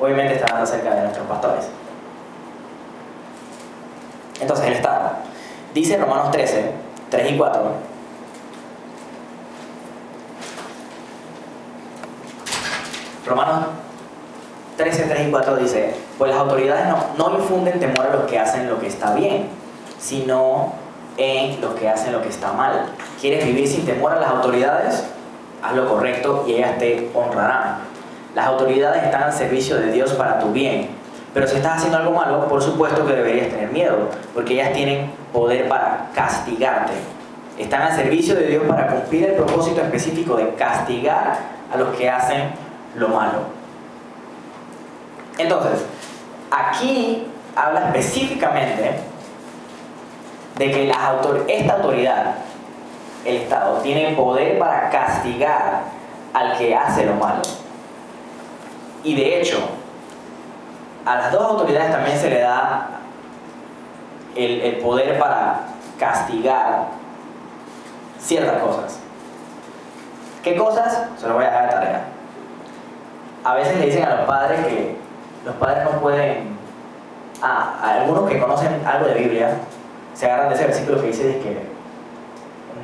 [0.00, 1.68] obviamente está más cerca de nuestros pastores.
[4.40, 5.10] Entonces, el Estado.
[5.72, 6.72] Dice Romanos 13,
[7.10, 7.62] 3 y 4.
[13.26, 13.66] Romanos
[14.76, 18.38] 13, 3 y 4 dice, pues las autoridades no, no infunden temor a los que
[18.38, 19.48] hacen lo que está bien,
[19.98, 20.72] sino
[21.16, 22.86] en los que hacen lo que está mal.
[23.20, 25.04] ¿Quieres vivir sin temor a las autoridades?
[25.62, 27.78] Haz lo correcto y ellas te honrarán.
[28.34, 30.88] Las autoridades están al servicio de Dios para tu bien.
[31.32, 35.10] Pero si estás haciendo algo malo, por supuesto que deberías tener miedo, porque ellas tienen
[35.32, 36.92] poder para castigarte.
[37.58, 41.38] Están al servicio de Dios para cumplir el propósito específico de castigar
[41.72, 42.50] a los que hacen
[42.96, 43.38] lo malo.
[45.38, 45.84] Entonces,
[46.50, 49.00] aquí habla específicamente
[50.56, 50.88] de que
[51.48, 52.34] esta autoridad,
[53.24, 55.82] el Estado, tiene poder para castigar
[56.32, 57.42] al que hace lo malo.
[59.02, 59.58] Y de hecho,
[61.04, 62.88] a las dos autoridades también se le da
[64.34, 65.60] el, poder para
[65.98, 66.86] castigar
[68.18, 68.98] ciertas cosas.
[70.42, 71.06] ¿Qué cosas?
[71.18, 72.04] Se lo voy a dejar de tarea.
[73.44, 74.96] A veces le dicen a los padres que
[75.44, 76.54] los padres no pueden...
[77.42, 79.58] Ah, algunos que conocen algo de Biblia
[80.14, 81.73] se agarran de ese versículo que dice que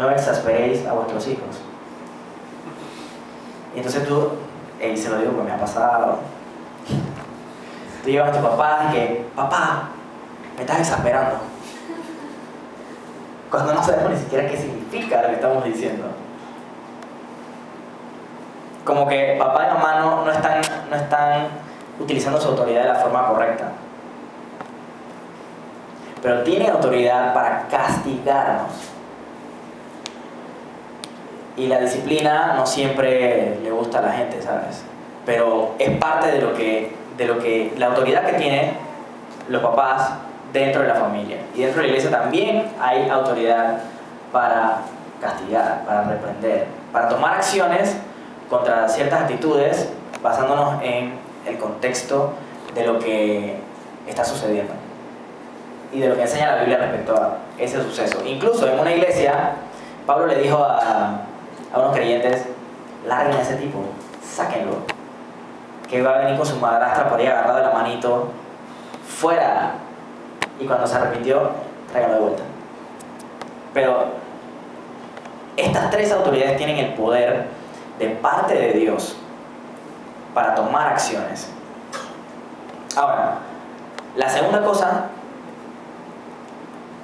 [0.00, 1.60] no exasperéis a vuestros hijos.
[3.74, 4.30] Y entonces tú,
[4.82, 6.18] y se lo digo porque me ha pasado,
[8.02, 9.90] tú llevas a tu papá y que, papá,
[10.56, 11.36] me estás exasperando.
[13.50, 16.06] Cuando no sabemos ni siquiera qué significa lo que estamos diciendo.
[18.84, 21.48] Como que papá y mamá no, no, están, no están
[22.00, 23.72] utilizando su autoridad de la forma correcta.
[26.22, 28.89] Pero tienen autoridad para castigarnos.
[31.56, 34.82] Y la disciplina no siempre le gusta a la gente, ¿sabes?
[35.26, 38.72] Pero es parte de lo que, de lo que la autoridad que tienen
[39.48, 40.12] los papás
[40.52, 41.38] dentro de la familia.
[41.54, 43.78] Y dentro de la iglesia también hay autoridad
[44.32, 44.82] para
[45.20, 47.96] castigar, para reprender, para tomar acciones
[48.48, 49.90] contra ciertas actitudes
[50.22, 51.14] basándonos en
[51.46, 52.32] el contexto
[52.74, 53.56] de lo que
[54.06, 54.72] está sucediendo
[55.92, 58.18] y de lo que enseña la Biblia respecto a ese suceso.
[58.24, 59.52] Incluso en una iglesia,
[60.06, 61.22] Pablo le dijo a,
[61.72, 62.46] a unos creyentes,
[63.06, 63.78] larguen a ese tipo,
[64.22, 64.76] sáquenlo,
[65.88, 68.28] que va a venir con su madrastra por ahí agarrado de la manito,
[69.06, 69.74] fuera.
[70.58, 71.50] Y cuando se arrepintió,
[71.90, 72.42] tráigalo de vuelta.
[73.72, 74.04] Pero
[75.56, 77.46] estas tres autoridades tienen el poder
[77.98, 79.16] de parte de Dios
[80.34, 81.50] para tomar acciones.
[82.96, 83.38] Ahora,
[84.16, 85.06] la segunda cosa,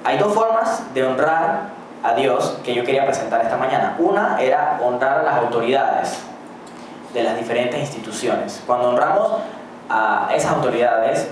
[0.03, 1.76] hay dos formas de honrar
[2.07, 3.97] a Dios que yo quería presentar esta mañana.
[3.99, 6.19] Una era honrar a las autoridades
[7.13, 8.63] de las diferentes instituciones.
[8.65, 9.33] Cuando honramos
[9.89, 11.27] a esas autoridades,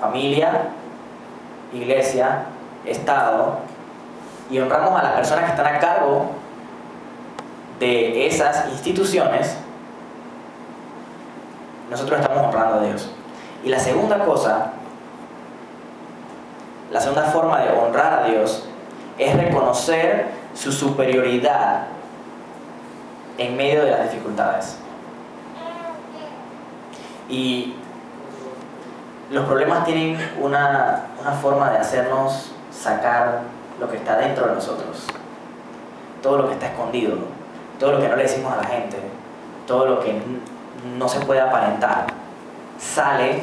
[0.00, 0.68] familia,
[1.72, 2.44] iglesia,
[2.84, 3.58] Estado,
[4.48, 6.26] y honramos a las personas que están a cargo
[7.80, 9.56] de esas instituciones,
[11.90, 13.10] nosotros estamos honrando a Dios.
[13.64, 14.72] Y la segunda cosa,
[16.92, 18.68] la segunda forma de honrar a Dios
[19.18, 21.84] es reconocer su superioridad
[23.38, 24.78] en medio de las dificultades.
[27.28, 27.74] Y
[29.30, 31.04] los problemas tienen una,
[31.40, 33.40] forma de hacernos sacar
[33.80, 35.06] lo que está dentro de nosotros,
[36.22, 37.16] todo lo que está escondido,
[37.78, 38.98] todo lo que no le decimos a la gente,
[39.66, 40.20] todo lo que
[40.98, 42.06] no se puede aparentar,
[42.78, 43.42] sale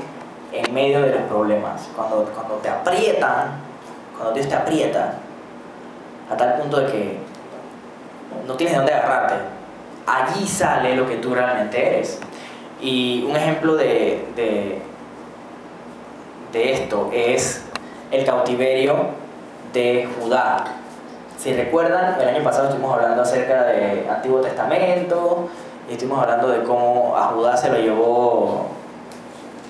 [0.51, 1.89] en medio de los problemas.
[1.95, 3.59] Cuando, cuando te aprietan,
[4.15, 5.13] cuando Dios te aprieta,
[6.29, 7.17] a tal punto de que
[8.47, 9.35] no tienes de dónde agarrarte,
[10.05, 12.19] allí sale lo que tú realmente eres.
[12.81, 14.81] Y un ejemplo de, de,
[16.51, 17.63] esto es
[18.11, 18.95] el cautiverio
[19.73, 20.65] de Judá.
[21.37, 25.49] Si recuerdan, el año pasado estuvimos hablando acerca del Antiguo Testamento
[25.89, 28.67] y estuvimos hablando de cómo a Judá se lo llevó.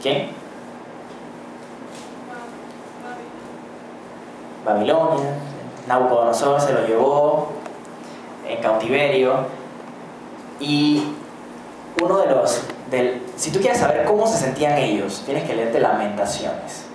[0.02, 0.30] ¿Quién?
[4.66, 5.49] Babilonia.
[5.90, 7.50] Nabucodonosor se lo llevó
[8.48, 9.34] en cautiverio.
[10.62, 11.04] Y
[12.02, 12.64] uno de los
[13.36, 16.86] si tú quieres saber cómo se sentían ellos, tienes que leerte Lamentaciones.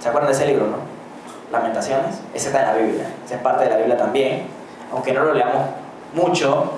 [0.00, 0.76] ¿Se acuerdan de ese libro, no?
[1.52, 2.20] Lamentaciones.
[2.34, 3.06] Ese está en la Biblia.
[3.24, 4.46] Ese es parte de la Biblia también.
[4.92, 5.66] Aunque no lo leamos
[6.14, 6.72] mucho,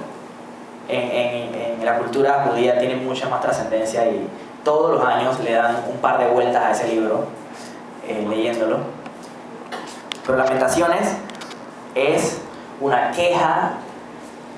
[0.89, 4.29] en, la cultura judía tiene mucha más trascendencia y
[4.65, 7.25] todos los años le dan un par de vueltas a ese libro,
[8.07, 8.79] eh, leyéndolo.
[10.29, 11.17] Pero Lamentaciones
[11.95, 12.39] es
[12.83, 13.79] una queja,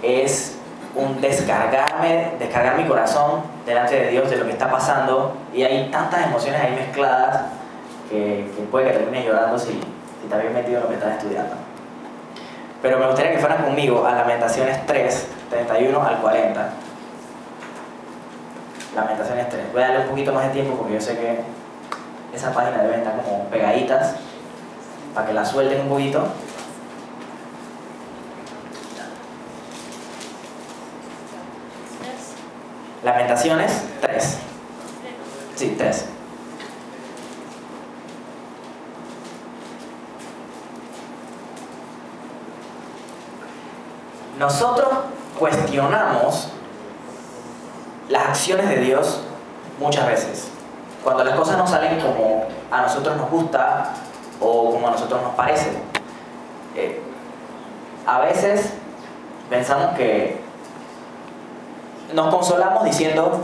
[0.03, 0.57] es
[0.97, 5.89] un descargarme, descargar mi corazón delante de Dios de lo que está pasando y hay
[5.93, 7.43] tantas emociones ahí mezcladas
[8.11, 11.55] que, puede que termine llorando si, si te habías metido en lo que estás estudiando.
[12.83, 16.69] Pero me gustaría que fueran conmigo a Lamentaciones 3, 31 al 40.
[18.97, 19.73] Lamentaciones 3.
[19.73, 21.39] Voy a darle un poquito más de tiempo porque yo sé que
[22.35, 24.17] esa página debe estar como pegaditas
[25.15, 26.27] para que la suelten un poquito.
[33.03, 34.39] Lamentaciones 3.
[35.57, 36.07] Sí, 3.
[44.39, 44.89] Nosotros
[45.39, 46.49] cuestionamos
[48.09, 49.21] las acciones de Dios
[49.79, 50.49] muchas veces.
[51.03, 53.93] Cuando las cosas no salen como a nosotros nos gusta
[54.41, 55.71] o como a nosotros nos parece.
[56.77, 57.01] Eh,
[58.07, 58.73] a veces
[59.49, 60.41] pensamos que
[62.15, 63.41] nos consolamos diciendo,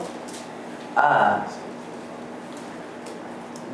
[0.96, 1.44] ah,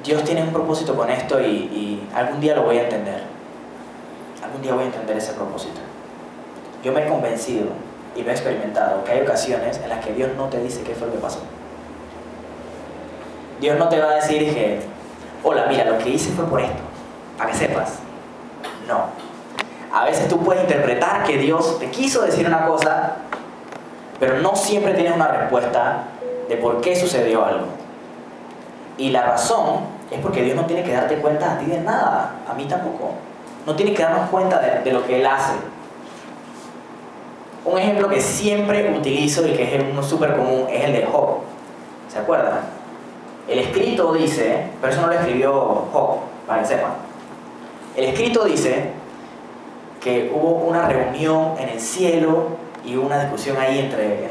[0.05, 3.23] Dios tiene un propósito con esto y, algún día lo voy a entender.
[4.45, 5.81] Algún día voy a entender ese propósito.
[6.83, 7.69] Yo me he convencido
[8.17, 10.95] y lo he experimentado que hay ocasiones en las que Dios no te dice qué
[10.95, 11.41] fue lo que pasó.
[13.61, 14.81] Dios no te va a decir que,
[15.45, 16.83] hola, mira, lo que hice fue por esto,
[17.43, 17.99] para que sepas.
[18.87, 19.07] No.
[19.93, 23.17] A veces tú puedes interpretar que Dios te quiso decir una cosa
[24.23, 26.05] pero no siempre tienes una respuesta
[26.49, 27.67] de por qué sucedió algo.
[28.97, 29.81] Y la razón
[30.13, 33.15] es porque Dios no tiene que darte cuenta a ti de nada, a mí tampoco.
[33.67, 35.55] No tiene que darnos cuenta de, de lo que Él hace.
[37.65, 41.39] Un ejemplo que siempre utilizo y que es uno súper común es el de Job.
[42.09, 42.61] ¿Se acuerdan?
[43.49, 45.53] El escrito dice, pero eso no lo escribió
[45.93, 46.93] Job, para que sepan.
[47.95, 48.91] El escrito dice
[50.03, 52.49] que hubo una reunión en el cielo
[52.85, 54.31] y una discusión ahí entre,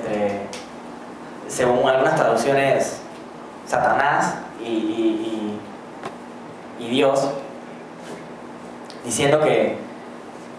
[1.48, 3.02] según algunas traducciones,
[3.68, 4.36] Satanás
[4.66, 5.58] y,
[6.80, 7.30] y, Dios,
[9.06, 9.78] diciendo que,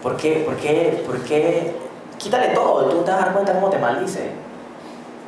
[0.01, 1.75] ¿por qué, por qué, por qué?
[2.17, 4.31] Quítale todo, tú te vas a dar cuenta cómo te maldice.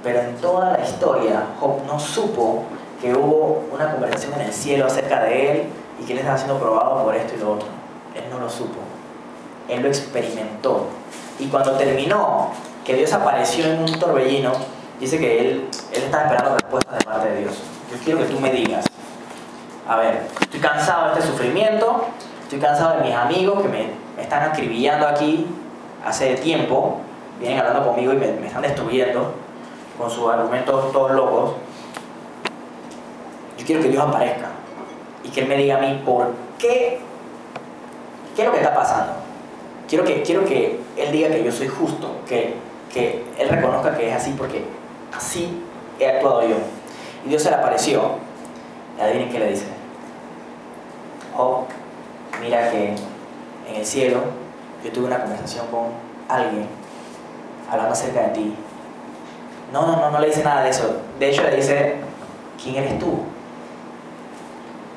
[0.01, 2.63] Pero en toda la historia, Job no supo
[3.01, 5.63] que hubo una conversación en el cielo acerca de él
[5.99, 7.67] y que él estaba siendo probado por esto y lo otro.
[8.15, 8.79] Él no lo supo.
[9.67, 10.87] Él lo experimentó.
[11.39, 12.51] Y cuando terminó,
[12.85, 14.51] que Dios apareció en un torbellino,
[14.99, 17.55] dice que él, él estaba esperando respuestas de parte de Dios.
[17.91, 18.85] Yo quiero que tú me digas,
[19.87, 22.05] a ver, estoy cansado de este sufrimiento,
[22.43, 25.47] estoy cansado de mis amigos que me, están acribillando aquí
[26.05, 26.99] hace tiempo,
[27.39, 29.33] vienen hablando conmigo y me, me están destruyendo
[29.97, 31.53] con sus argumentos todos locos.
[33.57, 34.54] Yo quiero que Dios aparezca
[35.25, 36.99] y que Él me diga a mí por qué,
[38.35, 39.13] qué es lo que está pasando.
[39.87, 42.55] Quiero que, quiero que Él diga que yo soy justo, que,
[42.93, 44.63] que Él reconozca que es así porque
[45.15, 45.63] así
[45.99, 46.55] he actuado yo.
[47.25, 48.23] Y Dios se le apareció.
[48.97, 49.65] Y adivinen qué le dice.
[51.35, 51.65] Oh,
[52.41, 52.95] mira que
[53.69, 54.19] en el cielo
[54.83, 55.87] yo tuve una conversación con
[56.29, 56.67] alguien
[57.69, 58.55] hablando acerca de ti.
[59.73, 61.01] No, no, no, no le dice nada de eso.
[61.19, 61.95] De hecho le dice,
[62.61, 63.23] ¿quién eres tú?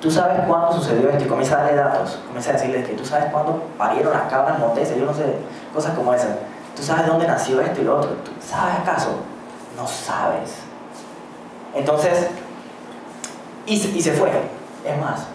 [0.01, 1.25] ¿Tú sabes cuándo sucedió esto?
[1.25, 2.21] Y comienza a darle datos.
[2.27, 5.25] Comienza a decirle que tú sabes cuándo parieron las cabras monteses, yo no sé,
[5.75, 6.37] cosas como esas.
[6.77, 8.11] ¿Tú sabes dónde nació esto y lo otro?
[8.25, 9.17] ¿Tú sabes acaso?
[9.77, 10.55] No sabes.
[11.75, 12.29] Entonces,
[13.67, 14.31] y, y se fue.
[14.85, 15.27] Es más,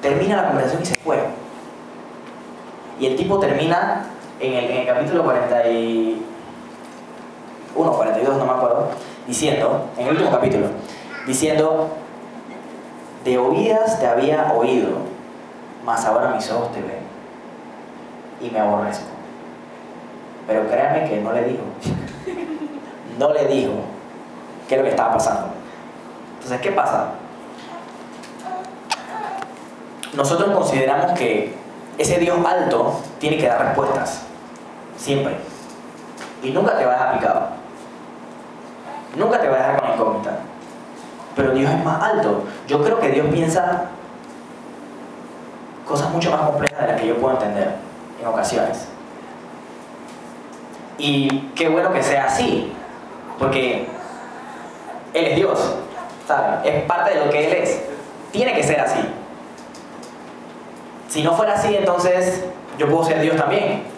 [0.00, 1.18] termina la conversación y se fue.
[2.98, 4.06] Y el tipo termina
[4.40, 6.22] en el, en el capítulo 41,
[7.74, 8.88] 42, no me acuerdo,
[9.26, 10.68] diciendo, en el último capítulo,
[11.26, 11.90] diciendo,
[13.24, 14.98] de oídas te había oído,
[15.84, 17.02] mas ahora mis ojos te ven
[18.40, 19.06] y me aborrezco.
[20.46, 21.62] Pero créanme que no le dijo.
[23.18, 23.72] no le dijo
[24.68, 25.46] qué es lo que estaba pasando.
[26.34, 27.12] Entonces, ¿qué pasa?
[30.12, 31.54] Nosotros consideramos que
[31.96, 34.26] ese Dios alto tiene que dar respuestas.
[34.98, 35.36] Siempre.
[36.42, 37.48] Y nunca te va a dejar picado.
[39.16, 40.38] Nunca te va a dejar con incógnita
[41.34, 42.44] pero Dios es más alto.
[42.66, 43.90] Yo creo que Dios piensa
[45.86, 47.76] cosas mucho más complejas de las que yo puedo entender
[48.20, 48.88] en ocasiones.
[50.96, 52.72] Y qué bueno que sea así,
[53.38, 53.86] porque
[55.12, 55.76] Él es Dios.
[56.64, 57.82] Es parte de lo que Él es.
[58.32, 59.00] Tiene que ser así.
[61.08, 62.44] Si no fuera así, entonces
[62.78, 63.93] yo puedo ser Dios también.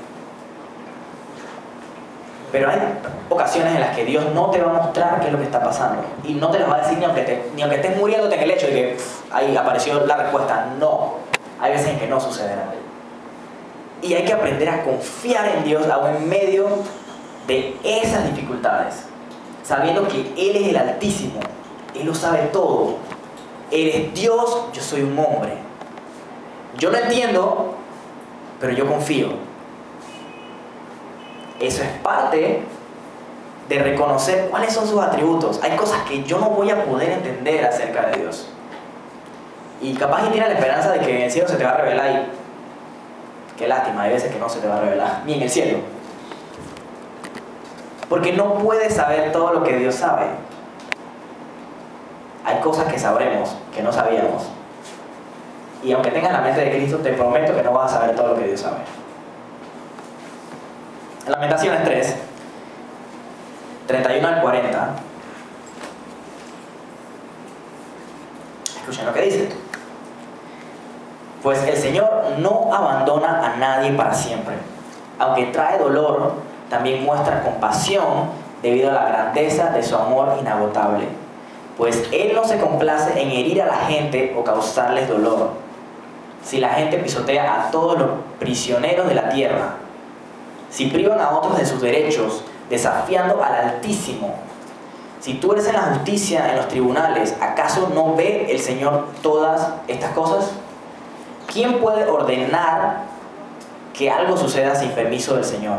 [2.56, 2.78] Pero hay
[3.28, 5.62] ocasiones en las que Dios no te va a mostrar qué es lo que está
[5.62, 6.02] pasando.
[6.24, 8.50] Y no te lo va a decir ni aunque, ni aunque estés muriéndote en el
[8.50, 8.96] hecho de que
[9.30, 10.72] ahí apareció la respuesta.
[10.80, 11.16] No.
[11.60, 12.64] Hay veces en que no sucederá.
[14.00, 16.66] Y hay que aprender a confiar en Dios aún en medio
[17.46, 19.04] de esas dificultades.
[19.62, 21.40] Sabiendo que Él es el Altísimo.
[21.94, 22.94] Él lo sabe todo.
[23.70, 25.58] Él es Dios, yo soy un hombre.
[26.78, 27.74] Yo no entiendo,
[28.58, 29.28] pero yo confío.
[31.60, 32.62] Eso es parte
[33.68, 35.60] de reconocer cuáles son sus atributos.
[35.62, 38.48] Hay cosas que yo no voy a poder entender acerca de Dios.
[39.80, 41.76] Y capaz y tiene la esperanza de que en el cielo se te va a
[41.76, 45.42] revelar y qué lástima, hay veces que no se te va a revelar, ni en
[45.42, 45.78] el cielo.
[48.08, 50.26] Porque no puedes saber todo lo que Dios sabe.
[52.44, 54.44] Hay cosas que sabremos que no sabíamos.
[55.82, 58.28] Y aunque tengas la mente de Cristo, te prometo que no vas a saber todo
[58.28, 58.78] lo que Dios sabe.
[61.26, 62.16] Lamentaciones 3,
[63.88, 64.88] 31 al 40.
[68.80, 69.48] Escuchen lo que dice.
[71.42, 72.08] Pues el Señor
[72.38, 74.54] no abandona a nadie para siempre.
[75.18, 76.34] Aunque trae dolor,
[76.70, 78.30] también muestra compasión
[78.62, 81.08] debido a la grandeza de su amor inagotable.
[81.76, 85.50] Pues Él no se complace en herir a la gente o causarles dolor.
[86.44, 89.74] Si la gente pisotea a todos los prisioneros de la tierra,
[90.70, 94.34] si privan a otros de sus derechos, desafiando al Altísimo,
[95.20, 99.70] si tú eres en la justicia, en los tribunales, ¿acaso no ve el Señor todas
[99.88, 100.52] estas cosas?
[101.52, 102.98] ¿Quién puede ordenar
[103.92, 105.78] que algo suceda sin permiso del Señor?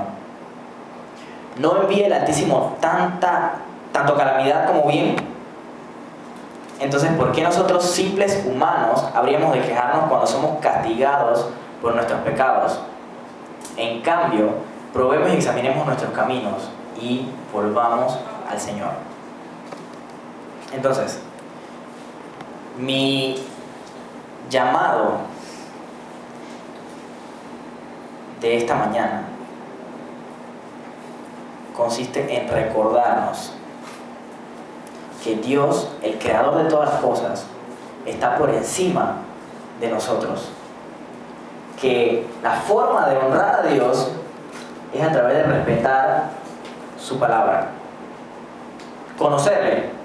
[1.57, 3.53] ¿No envíe el Altísimo tanta,
[3.91, 5.15] tanto calamidad como bien?
[6.79, 11.47] Entonces, ¿por qué nosotros simples humanos habríamos de quejarnos cuando somos castigados
[11.81, 12.79] por nuestros pecados?
[13.77, 14.49] En cambio,
[14.97, 18.17] probemos y examinemos nuestros caminos y volvamos
[18.49, 18.89] al Señor.
[20.73, 21.19] Entonces,
[22.79, 23.35] mi
[24.49, 25.19] llamado
[28.41, 29.21] de esta mañana
[31.75, 33.53] consiste en recordarnos
[35.23, 37.45] que Dios, el creador de todas las cosas,
[38.03, 39.17] está por encima
[39.79, 40.49] de nosotros.
[41.79, 44.11] Que la forma de honrar a Dios
[44.93, 46.29] es a través de respetar
[46.99, 47.69] su palabra.
[49.17, 49.97] Conocerle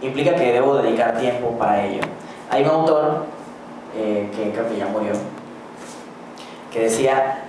[0.00, 2.02] implica que debo dedicar tiempo para ello.
[2.50, 3.24] Hay un autor,
[3.96, 5.12] eh, que creo que ya murió,
[6.72, 7.44] que decía,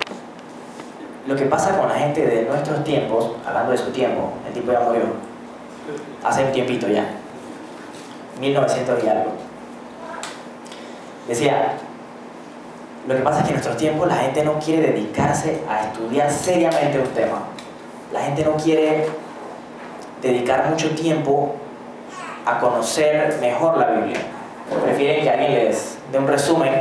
[1.28, 4.72] lo que pasa con la gente de nuestros tiempos, hablando de su tiempo, el tipo
[4.72, 5.04] ya murió,
[6.24, 7.06] hace un tiempito ya,
[8.40, 9.32] 1900 y algo.
[11.28, 11.74] Decía,
[13.08, 16.32] lo que pasa es que en nuestros tiempos la gente no quiere dedicarse a estudiar
[16.32, 17.40] seriamente un tema.
[18.12, 19.08] La gente no quiere
[20.22, 21.56] dedicar mucho tiempo
[22.46, 24.20] a conocer mejor la Biblia.
[24.84, 26.74] Prefieren que alguien les dé un resumen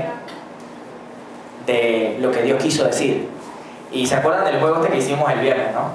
[1.67, 3.29] de lo que Dios quiso decir.
[3.93, 5.91] Y se acuerdan del juego este que hicimos el viernes, ¿no?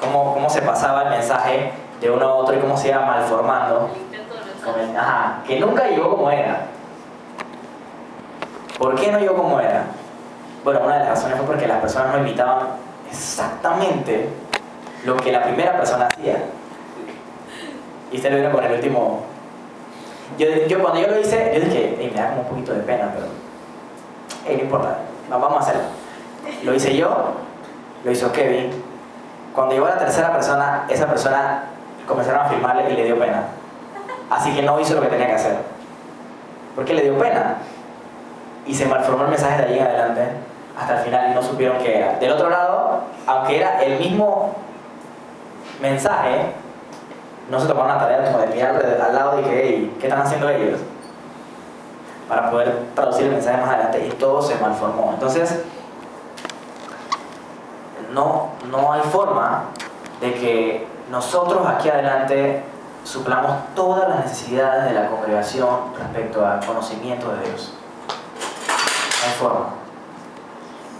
[0.00, 3.90] Cómo, cómo se pasaba el mensaje de uno a otro y cómo se iba malformando.
[4.96, 6.73] ajá, que nunca llegó como era.
[8.78, 9.84] ¿Por qué no llegó como era?
[10.64, 12.66] Bueno, una de las razones fue porque las personas no imitaban
[13.08, 14.28] exactamente
[15.04, 16.44] lo que la primera persona hacía.
[18.10, 19.22] Y se lo vieron con el último.
[20.38, 23.12] Yo, yo, cuando yo lo hice, yo dije, me da como un poquito de pena,
[23.14, 24.56] pero.
[24.56, 24.98] no importa,
[25.28, 25.82] vamos a hacerlo.
[26.64, 27.34] Lo hice yo,
[28.04, 28.70] lo hizo Kevin.
[29.54, 31.64] Cuando llegó la tercera persona, esa persona
[32.08, 33.44] comenzaron a filmarle y le dio pena.
[34.30, 35.56] Así que no hizo lo que tenía que hacer.
[36.74, 37.58] Porque le dio pena.
[38.66, 40.22] Y se malformó el mensaje de allí en adelante
[40.78, 42.18] hasta el final y no supieron qué era.
[42.18, 44.54] Del otro lado, aunque era el mismo
[45.80, 46.52] mensaje,
[47.50, 50.22] no se tomaron la tarea como de mirar al lado y dije, hey, ¿qué están
[50.22, 50.80] haciendo ellos?
[52.28, 55.10] Para poder traducir el mensaje más adelante y todo se malformó.
[55.12, 55.62] Entonces,
[58.12, 59.64] no, no hay forma
[60.20, 62.62] de que nosotros aquí adelante
[63.04, 67.74] suplamos todas las necesidades de la congregación respecto al conocimiento de Dios.
[69.24, 69.66] Hay forma.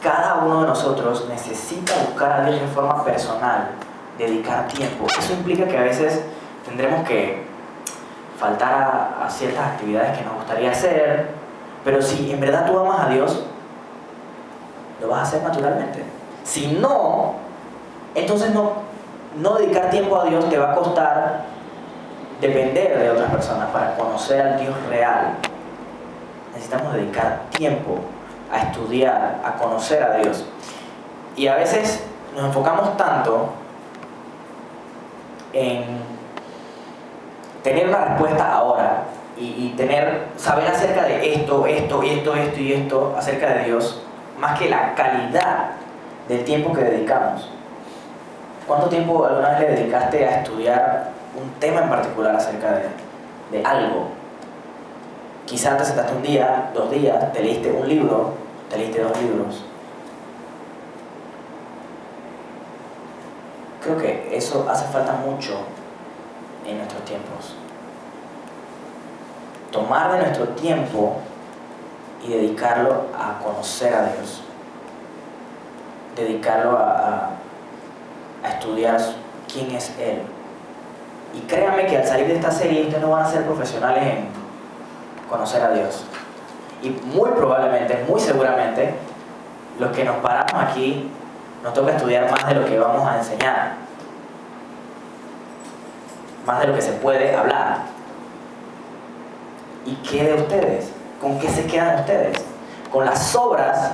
[0.03, 3.71] Cada uno de nosotros necesita buscar a Dios de forma personal,
[4.19, 5.07] dedicar tiempo.
[5.19, 6.23] Eso implica que a veces
[6.65, 7.47] tendremos que
[8.39, 11.29] faltar a, ciertas actividades que nos gustaría hacer,
[11.85, 13.45] pero si en verdad tú amas a Dios,
[15.01, 16.05] lo vas a hacer naturalmente.
[16.45, 17.35] Si no,
[18.15, 18.73] entonces no,
[19.37, 21.45] no dedicar tiempo a Dios te va a costar
[22.41, 25.35] depender de otras personas para conocer al Dios real.
[26.53, 28.01] Necesitamos dedicar tiempo
[28.55, 30.45] a estudiar, a conocer a Dios.
[31.37, 33.49] Y a veces nos enfocamos tanto
[35.53, 35.85] en
[37.63, 39.05] tener una respuesta ahora
[39.37, 44.01] y, tener, saber acerca de esto, esto, esto, esto y esto acerca de Dios,
[44.39, 45.71] más que la calidad
[46.29, 47.51] del tiempo que dedicamos.
[48.69, 53.67] ¿Cuánto tiempo alguna vez le dedicaste a estudiar un tema en particular acerca de, de
[53.67, 54.07] algo?
[55.47, 59.65] Quizás te sentaste un día, dos días, te leíste un libro, te leíste dos libros.
[63.83, 65.59] Creo que eso hace falta mucho
[66.67, 67.55] en nuestros tiempos.
[69.71, 71.17] Tomar de nuestro tiempo
[72.25, 74.43] y dedicarlo a conocer a Dios.
[76.17, 77.31] Dedicarlo a,
[78.43, 78.99] a, estudiar
[79.53, 80.23] quién es Él.
[81.35, 84.29] Y créanme que al salir de esta serie ustedes no van a ser profesionales en
[85.29, 86.05] conocer a Dios.
[86.85, 88.95] Y muy probablemente, muy seguramente,
[89.81, 91.11] los que nos paramos aquí
[91.65, 93.85] nos toca estudiar más de lo que vamos a enseñar
[96.47, 97.79] más de lo que se puede hablar.
[99.87, 100.91] ¿Y qué de ustedes?
[101.21, 102.39] ¿Con qué se quedan ustedes?
[102.91, 103.93] Con las obras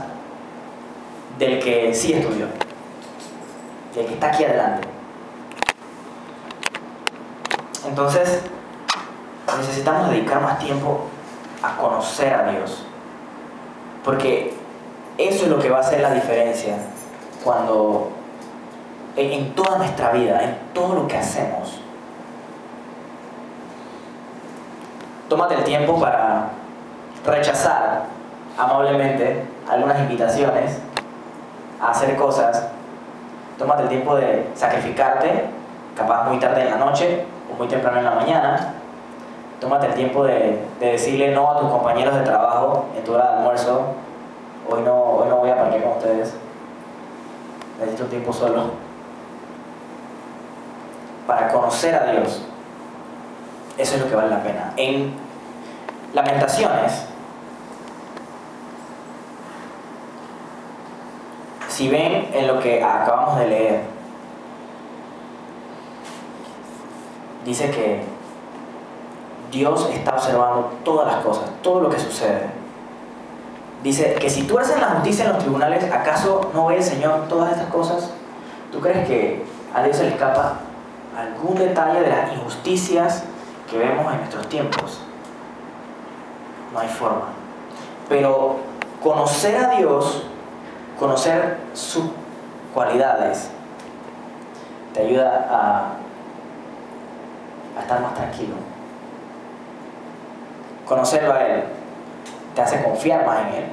[1.38, 2.46] del que sí estudió,
[3.94, 4.88] del que está aquí adelante.
[7.86, 8.42] Entonces,
[9.58, 11.06] necesitamos dedicar más tiempo
[11.62, 12.84] a conocer a Dios.
[14.04, 14.54] Porque
[15.18, 16.76] eso es lo que va a hacer la diferencia
[17.44, 18.10] cuando
[19.16, 21.80] en, toda nuestra vida, en todo lo que hacemos,
[25.28, 26.48] tómate el tiempo para
[27.24, 28.04] rechazar
[28.58, 30.78] amablemente algunas invitaciones
[31.80, 32.68] a hacer cosas.
[33.58, 35.44] Tómate el tiempo de sacrificarte,
[35.96, 38.74] capaz muy tarde en la noche o muy temprano en la mañana,
[39.60, 43.36] Tómate el tiempo de, decirle no a tus compañeros de trabajo en tu hora de
[43.38, 43.82] almuerzo.
[44.68, 46.34] Hoy no, hoy no voy a parquear con ustedes.
[47.78, 48.70] Necesito tiempo solo.
[51.26, 52.42] Para conocer a Dios.
[53.76, 54.72] Eso es lo que vale la pena.
[54.76, 55.14] En
[56.12, 57.04] Lamentaciones,
[61.68, 63.80] si ven en lo que acabamos de leer,
[67.44, 68.02] dice que
[69.50, 72.50] Dios está observando todas las cosas, todo lo que sucede.
[73.82, 77.28] Dice que si tú haces la justicia en los tribunales, ¿acaso no ve el Señor
[77.28, 78.10] todas estas cosas?
[78.70, 79.44] ¿Tú crees que
[79.74, 80.58] a Dios se le escapa
[81.16, 83.24] algún detalle de las injusticias
[83.70, 85.00] que vemos en nuestros tiempos?
[86.72, 87.28] No hay forma.
[88.08, 88.58] Pero
[89.02, 90.24] conocer a Dios,
[90.98, 92.04] conocer sus
[92.74, 93.50] cualidades,
[94.92, 95.92] te ayuda a,
[97.78, 98.54] a estar más tranquilo.
[100.90, 101.62] Conocerlo a Él
[102.52, 103.64] te hace confiar más en Él.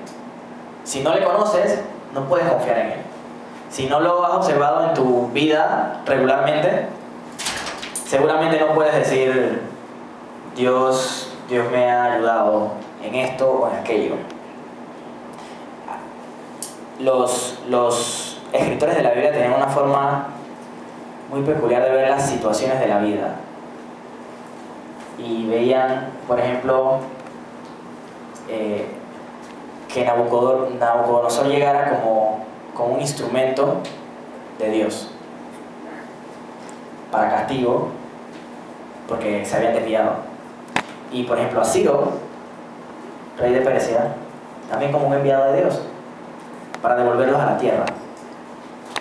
[0.83, 1.81] Si no le conoces,
[2.13, 2.99] no puedes confiar en Él.
[3.71, 6.85] Si no lo has observado en tu vida regularmente,
[8.05, 9.63] seguramente no puedes decir,
[10.55, 14.13] Dios, Dios me ha ayudado en esto o en aquello.
[16.99, 20.27] Los, los escritores de la Biblia tenían una forma
[21.31, 23.37] muy peculiar de ver las situaciones de la vida.
[25.17, 26.99] Y veían, por ejemplo,
[28.49, 28.85] eh,
[29.87, 33.77] que Nabucodonosor llegara como, como un instrumento
[34.59, 35.11] de Dios
[37.11, 37.89] para castigo
[39.07, 40.15] porque se habían desviado.
[41.11, 42.11] Y por ejemplo a Ciro,
[43.37, 44.13] rey de Persia,
[44.69, 45.81] también como un enviado de Dios
[46.81, 47.85] para devolverlos a la tierra.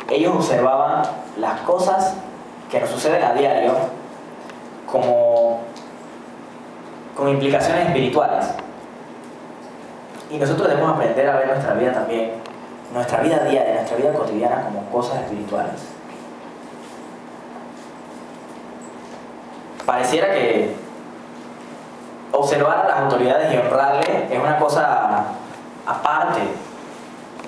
[0.08, 1.02] Ellos observaban
[1.36, 2.14] las cosas
[2.70, 3.72] que nos suceden a diario
[4.90, 5.60] como
[7.16, 8.46] con implicaciones espirituales.
[10.30, 12.32] Y nosotros debemos aprender a ver nuestra vida también,
[12.92, 15.74] nuestra vida diaria, nuestra vida cotidiana como cosas espirituales.
[19.86, 20.74] Pareciera que
[22.32, 25.24] observar a las autoridades y honrarles es una cosa
[25.86, 26.40] aparte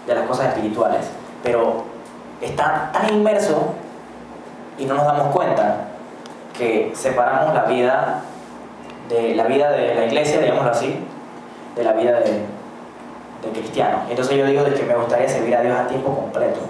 [0.07, 1.11] de las cosas espirituales,
[1.43, 1.85] pero
[2.41, 3.75] está tan inmerso
[4.79, 5.89] y no nos damos cuenta
[6.57, 8.23] que separamos la vida
[9.09, 10.99] de la vida de la iglesia, digámoslo así,
[11.75, 12.59] de la vida de,
[13.53, 14.03] cristiano.
[14.11, 16.61] Entonces yo digo de que me gustaría servir a Dios a tiempo completo.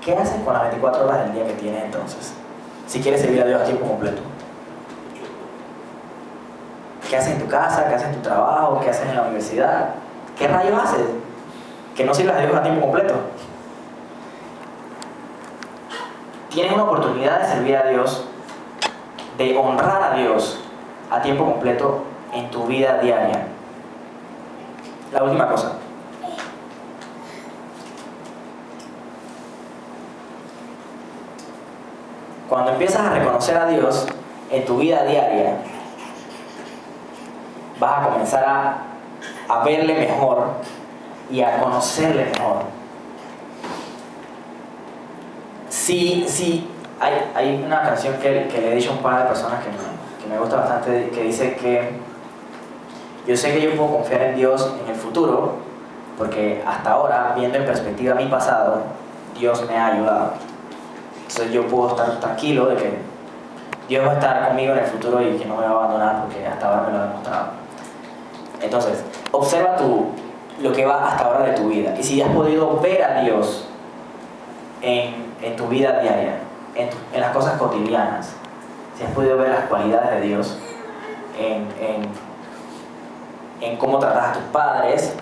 [0.00, 2.34] ¿Qué haces con las 24 horas del día que tienes entonces?
[2.86, 4.22] Si quieres servir a Dios a tiempo completo.
[7.08, 7.88] ¿Qué haces en tu casa?
[7.88, 8.80] ¿Qué haces en tu trabajo?
[8.80, 9.88] ¿Qué haces en la universidad?
[10.38, 11.06] ¿Qué rayos haces?
[11.96, 13.14] Que no sirvas a Dios a tiempo completo.
[16.50, 18.24] Tienes una oportunidad de servir a Dios,
[19.36, 20.60] de honrar a Dios
[21.10, 23.46] a tiempo completo en tu vida diaria.
[25.12, 25.72] La última cosa.
[32.48, 34.06] Cuando empiezas a reconocer a Dios
[34.50, 35.56] en tu vida diaria,
[37.80, 38.76] vas a comenzar a,
[39.48, 40.48] a verle mejor
[41.30, 42.62] y a conocerle mejor.
[45.68, 46.68] Sí, sí,
[47.00, 49.70] hay, hay una canción que, que, le he dicho a un par de personas que
[49.70, 49.95] me,
[50.28, 51.90] me gusta bastante, que dice que
[53.26, 55.54] yo sé que yo puedo confiar en Dios en el futuro,
[56.16, 58.82] porque hasta ahora, viendo en perspectiva mi pasado,
[59.38, 60.32] Dios me ha ayudado.
[61.28, 62.98] Entonces yo puedo estar tranquilo de que
[63.88, 66.22] Dios va a estar conmigo en el futuro y que no me va a abandonar
[66.22, 67.46] porque hasta ahora me lo ha demostrado.
[68.60, 70.06] Entonces, observa tú
[70.60, 71.94] lo que va hasta ahora de tu vida.
[71.98, 73.68] Y si has podido ver a Dios
[74.80, 76.38] en, tu vida diaria,
[76.74, 78.32] en, las cosas cotidianas,
[78.96, 80.58] si has podido ver las cualidades de Dios
[81.38, 81.66] en,
[83.60, 85.14] en cómo tratas a tus padres,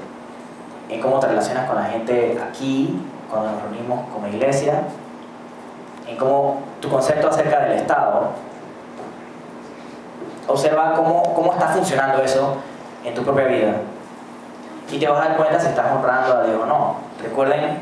[0.88, 3.00] en cómo te relacionas con la gente aquí,
[3.30, 4.82] cuando nos reunimos como iglesia,
[6.08, 8.30] en cómo tu concepto acerca del Estado,
[10.46, 12.56] observa cómo, cómo está funcionando eso
[13.04, 13.74] en tu propia vida.
[14.90, 16.96] Y te vas a dar cuenta si estás honrando a Dios o no.
[17.22, 17.78] Recuerden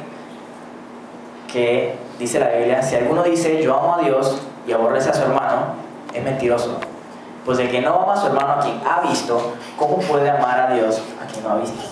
[1.52, 5.22] que dice la Biblia, si alguno dice yo amo a Dios y aborrece a su
[5.22, 5.81] hermano,
[6.12, 6.78] es mentiroso.
[7.44, 10.60] Pues el que no ama a su hermano a quien ha visto, ¿cómo puede amar
[10.60, 11.82] a Dios a quien no ha visto?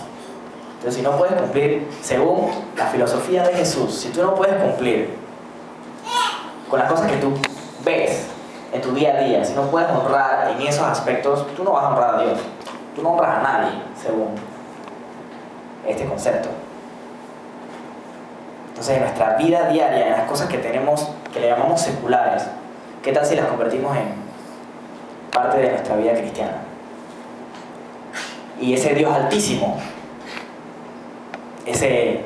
[0.75, 5.15] Entonces si no puedes cumplir, según la filosofía de Jesús, si tú no puedes cumplir
[6.69, 7.33] con las cosas que tú
[7.83, 8.27] ves
[8.71, 11.83] en tu día a día, si no puedes honrar en esos aspectos, tú no vas
[11.83, 12.39] a honrar a Dios.
[12.95, 14.29] Tú no honras a nadie según
[15.85, 16.49] este concepto.
[18.69, 22.47] Entonces, en nuestra vida diaria, en las cosas que tenemos, que le llamamos seculares,
[23.03, 24.21] ¿qué tal si las convertimos en,
[25.31, 26.57] parte de nuestra vida cristiana.
[28.59, 29.79] Y ese Dios altísimo,
[31.65, 32.21] ese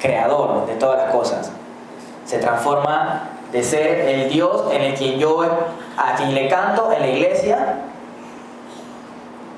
[0.00, 1.52] creador de todas las cosas,
[2.24, 5.42] se transforma de ser el Dios en el quien yo,
[5.96, 7.80] a quien le canto en la iglesia,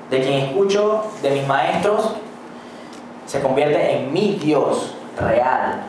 [0.09, 2.15] de quien escucho, de mis maestros,
[3.25, 5.81] se convierte en mi Dios real,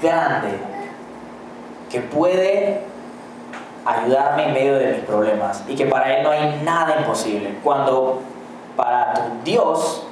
[0.00, 0.58] grande,
[1.90, 2.91] que puede
[3.84, 7.58] ayudarme en medio de mis problemas y que para Él no hay nada imposible.
[7.62, 8.20] Cuando
[8.76, 10.06] para tu Dios,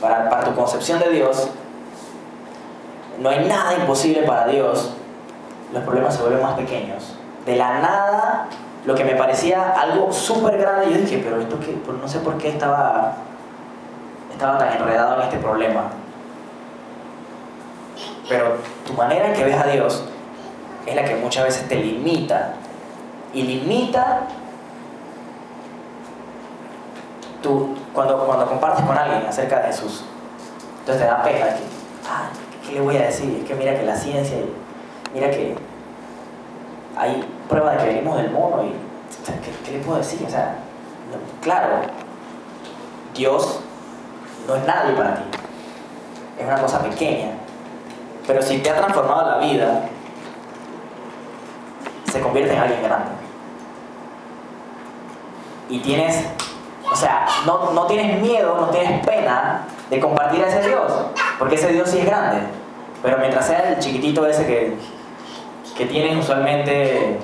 [0.00, 1.48] para, tu concepción de Dios,
[3.18, 4.94] no hay nada imposible para Dios,
[5.72, 7.16] los problemas se vuelven más pequeños.
[7.46, 8.46] De la nada,
[8.84, 12.38] lo que me parecía algo súper grande, yo dije, pero esto que, no sé por
[12.38, 13.14] qué estaba,
[14.32, 15.90] estaba tan enredado en este problema.
[18.28, 18.56] Pero
[18.86, 20.04] tu manera en que ves a Dios
[20.86, 22.54] es la que muchas veces te limita.
[23.32, 24.22] Y limita
[27.42, 30.04] tú, cuando, cuando compartes con alguien acerca de Jesús.
[30.80, 31.46] Entonces te da pena.
[31.46, 31.62] Que,
[32.08, 32.28] ah,
[32.66, 33.38] ¿Qué le voy a decir?
[33.40, 34.36] Es que mira que la ciencia,
[35.14, 35.56] mira que
[36.96, 38.72] hay prueba de que venimos del mono y
[39.64, 40.24] ¿qué, le puedo decir?
[40.26, 40.56] O sea,
[41.40, 41.82] claro,
[43.14, 43.60] Dios
[44.46, 45.22] no es nadie para ti.
[46.38, 47.30] Es una cosa pequeña.
[48.26, 49.82] Pero si te ha transformado la vida,
[52.12, 53.10] se convierte en alguien grande.
[55.70, 56.24] Y tienes,
[56.90, 60.92] o sea, no, no tienes miedo, no tienes pena de compartir a ese Dios,
[61.38, 62.40] porque ese Dios sí es grande.
[63.02, 64.76] Pero mientras sea el chiquitito ese que,
[65.76, 67.18] que tienen usualmente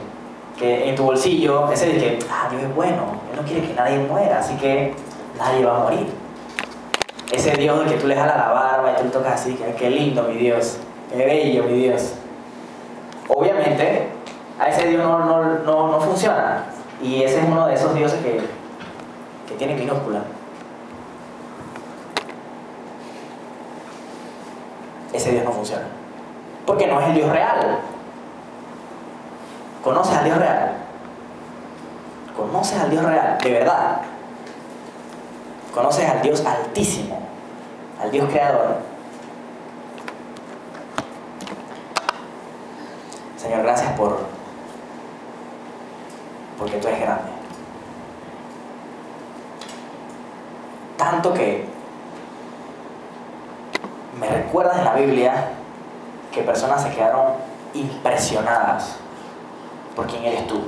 [0.59, 3.75] que en tu bolsillo, ese de que, ah, Dios es bueno, Él no quiere que
[3.75, 4.95] nadie muera, así que
[5.39, 6.07] nadie va a morir.
[7.31, 9.75] Ese Dios del que tú le jalas la barba y tú le tocas así, que
[9.75, 10.79] qué lindo mi Dios,
[11.13, 12.15] qué bello mi Dios.
[13.29, 14.09] Obviamente,
[14.59, 16.65] a ese Dios no, no, no, funciona.
[17.01, 18.41] Y ese es uno de esos dioses que,
[19.47, 20.23] que tiene minúscula.
[25.13, 25.87] Ese Dios no funciona.
[26.67, 27.79] Porque no es el Dios real.
[29.85, 30.73] ¿Conoces al Dios real?
[32.37, 33.39] ¿Conoces al Dios real?
[33.43, 34.01] De verdad.
[35.73, 37.21] ¿Conoces al Dios altísimo?
[38.03, 38.77] Al Dios creador.
[43.37, 44.38] Señor, gracias por
[46.59, 47.31] porque tú eres grande.
[50.97, 51.65] Tanto que
[54.19, 55.51] me recuerdas en la Biblia
[56.33, 57.35] que personas se quedaron
[57.75, 58.97] impresionadas
[59.95, 60.63] por quién eres tú.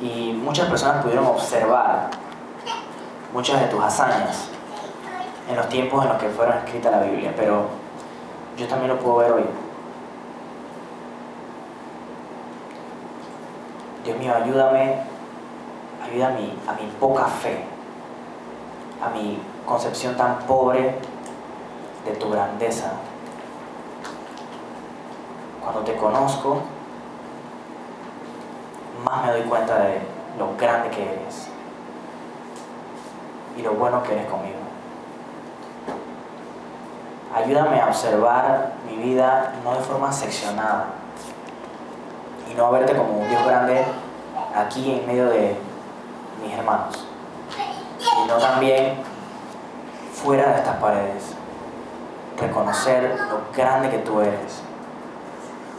[0.00, 2.10] Y muchas personas pudieron observar
[3.32, 4.48] muchas de tus hazañas
[5.48, 7.66] en los tiempos en los que fueron escrita la Biblia, pero
[8.56, 9.44] yo también lo puedo ver hoy.
[14.04, 14.98] Dios mío, ayúdame,
[16.04, 17.64] ayuda a mi, a mi poca fe,
[19.02, 20.94] a mi concepción tan pobre
[22.04, 22.92] de tu grandeza,
[25.62, 26.60] cuando te conozco,
[29.02, 30.00] más me doy cuenta de
[30.38, 31.48] lo grande que eres
[33.56, 34.58] y lo bueno que eres conmigo.
[37.34, 41.03] Ayúdame a observar mi vida no de forma seccionada
[42.50, 43.84] y no verte como un Dios grande
[44.54, 45.56] aquí en medio de
[46.42, 47.06] mis hermanos,
[47.98, 48.94] sino también
[50.12, 51.34] fuera de estas paredes.
[52.38, 54.62] Reconocer lo grande que tú eres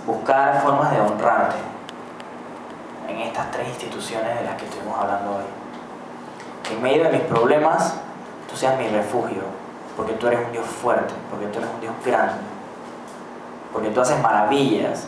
[0.05, 1.55] buscar formas de honrarte
[3.09, 5.43] en estas tres instituciones de las que estuvimos hablando hoy.
[6.63, 7.95] Que en medio de mis problemas
[8.49, 9.41] tú seas mi refugio,
[9.97, 12.33] porque tú eres un Dios fuerte, porque tú eres un Dios grande,
[13.73, 15.07] porque tú haces maravillas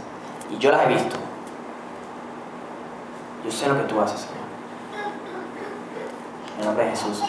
[0.50, 1.18] y yo las he visto.
[3.48, 4.36] Yo sé lo que tú haces, Señor.
[6.60, 7.24] En nombre de Jesús.